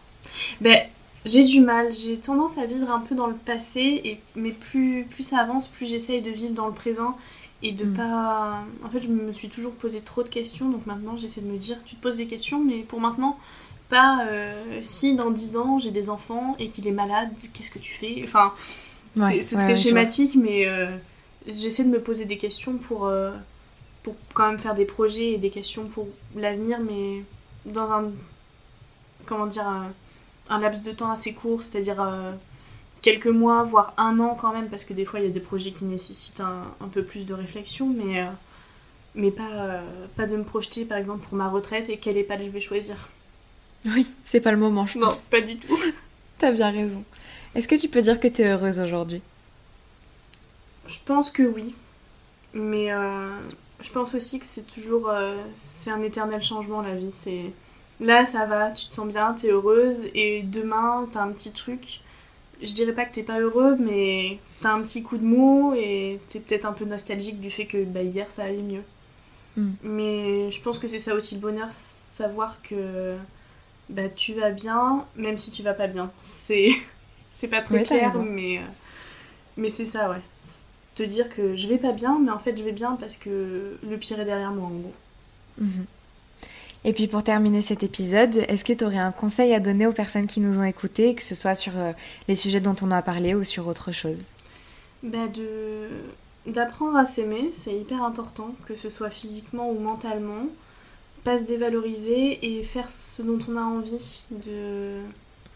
[0.61, 0.77] Ben
[1.25, 5.05] j'ai du mal, j'ai tendance à vivre un peu dans le passé, et, mais plus,
[5.09, 7.17] plus ça avance, plus j'essaye de vivre dans le présent
[7.63, 7.93] et de Mm.
[7.93, 8.63] pas...
[8.85, 11.57] En fait je me suis toujours posé trop de questions, donc maintenant j'essaie de me
[11.57, 13.37] dire tu te poses des questions, mais pour maintenant...
[13.89, 17.79] Pas euh, si dans 10 ans j'ai des enfants et qu'il est malade, qu'est-ce que
[17.79, 18.19] tu fais?
[18.23, 18.53] Enfin,
[19.15, 20.97] Ouais, c'est ouais, très ouais, schématique, mais euh,
[21.47, 23.31] j'essaie de me poser des questions pour, euh,
[24.03, 27.25] pour quand même faire des projets et des questions pour l'avenir, mais
[27.67, 28.11] dans un,
[29.25, 29.91] comment dire, un,
[30.49, 32.31] un laps de temps assez court, c'est-à-dire euh,
[33.01, 35.39] quelques mois, voire un an quand même, parce que des fois il y a des
[35.39, 38.25] projets qui nécessitent un, un peu plus de réflexion, mais, euh,
[39.15, 39.81] mais pas, euh,
[40.15, 42.95] pas de me projeter par exemple pour ma retraite et quelle EHPAD je vais choisir.
[43.85, 45.21] Oui, c'est pas le moment, je Non, pense.
[45.21, 45.77] pas du tout.
[46.39, 47.03] T'as bien raison.
[47.55, 49.21] Est-ce que tu peux dire que t'es heureuse aujourd'hui?
[50.87, 51.75] Je pense que oui.
[52.53, 53.39] Mais euh,
[53.79, 55.09] je pense aussi que c'est toujours.
[55.09, 57.11] euh, c'est un éternel changement la vie.
[57.11, 57.53] C'est
[57.99, 60.05] Là, ça va, tu te sens bien, t'es heureuse.
[60.13, 62.01] Et demain, t'as un petit truc.
[62.61, 66.21] Je dirais pas que t'es pas heureux, mais t'as un petit coup de mou et
[66.27, 68.83] t'es peut-être un peu nostalgique du fait que bah, hier ça allait mieux.
[69.55, 69.73] Mm.
[69.83, 73.17] Mais je pense que c'est ça aussi le bonheur, savoir que
[73.89, 76.11] bah, tu vas bien, même si tu vas pas bien.
[76.47, 76.71] C'est,
[77.29, 78.61] c'est pas très Ouais, clair, mais, euh,
[79.57, 80.21] mais c'est ça, ouais
[80.97, 83.77] te dire que je vais pas bien, mais en fait je vais bien parce que
[83.87, 84.93] le pire est derrière moi en gros.
[85.59, 85.85] Mhm.
[86.85, 89.93] Et puis pour terminer cet épisode, est-ce que tu aurais un conseil à donner aux
[89.93, 91.91] personnes qui nous ont écoutés, que ce soit sur euh,
[92.27, 94.23] les sujets dont on a parlé ou sur autre chose?
[95.03, 95.89] Bah de
[96.47, 100.45] D'apprendre à s'aimer, c'est hyper important, que ce soit physiquement ou mentalement.
[101.25, 104.23] Pas se dévaloriser et faire ce dont on a envie.
[104.31, 105.01] De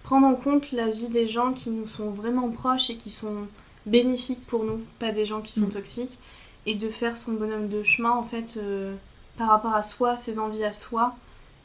[0.04, 3.48] prendre en compte la vie des gens qui nous sont vraiment proches et qui sont
[3.86, 5.72] bénéfiques pour nous, pas des gens qui sont mm.
[5.72, 6.20] toxiques.
[6.68, 8.96] Et de faire son bonhomme de chemin en fait euh,
[9.36, 11.16] par rapport à soi, ses envies à soi.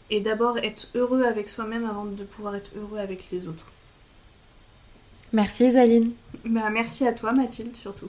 [0.08, 3.66] Et d'abord être heureux avec soi-même avant de pouvoir être heureux avec les autres.
[5.32, 6.12] Merci Isaline.
[6.44, 8.08] Bah, merci à toi Mathilde surtout.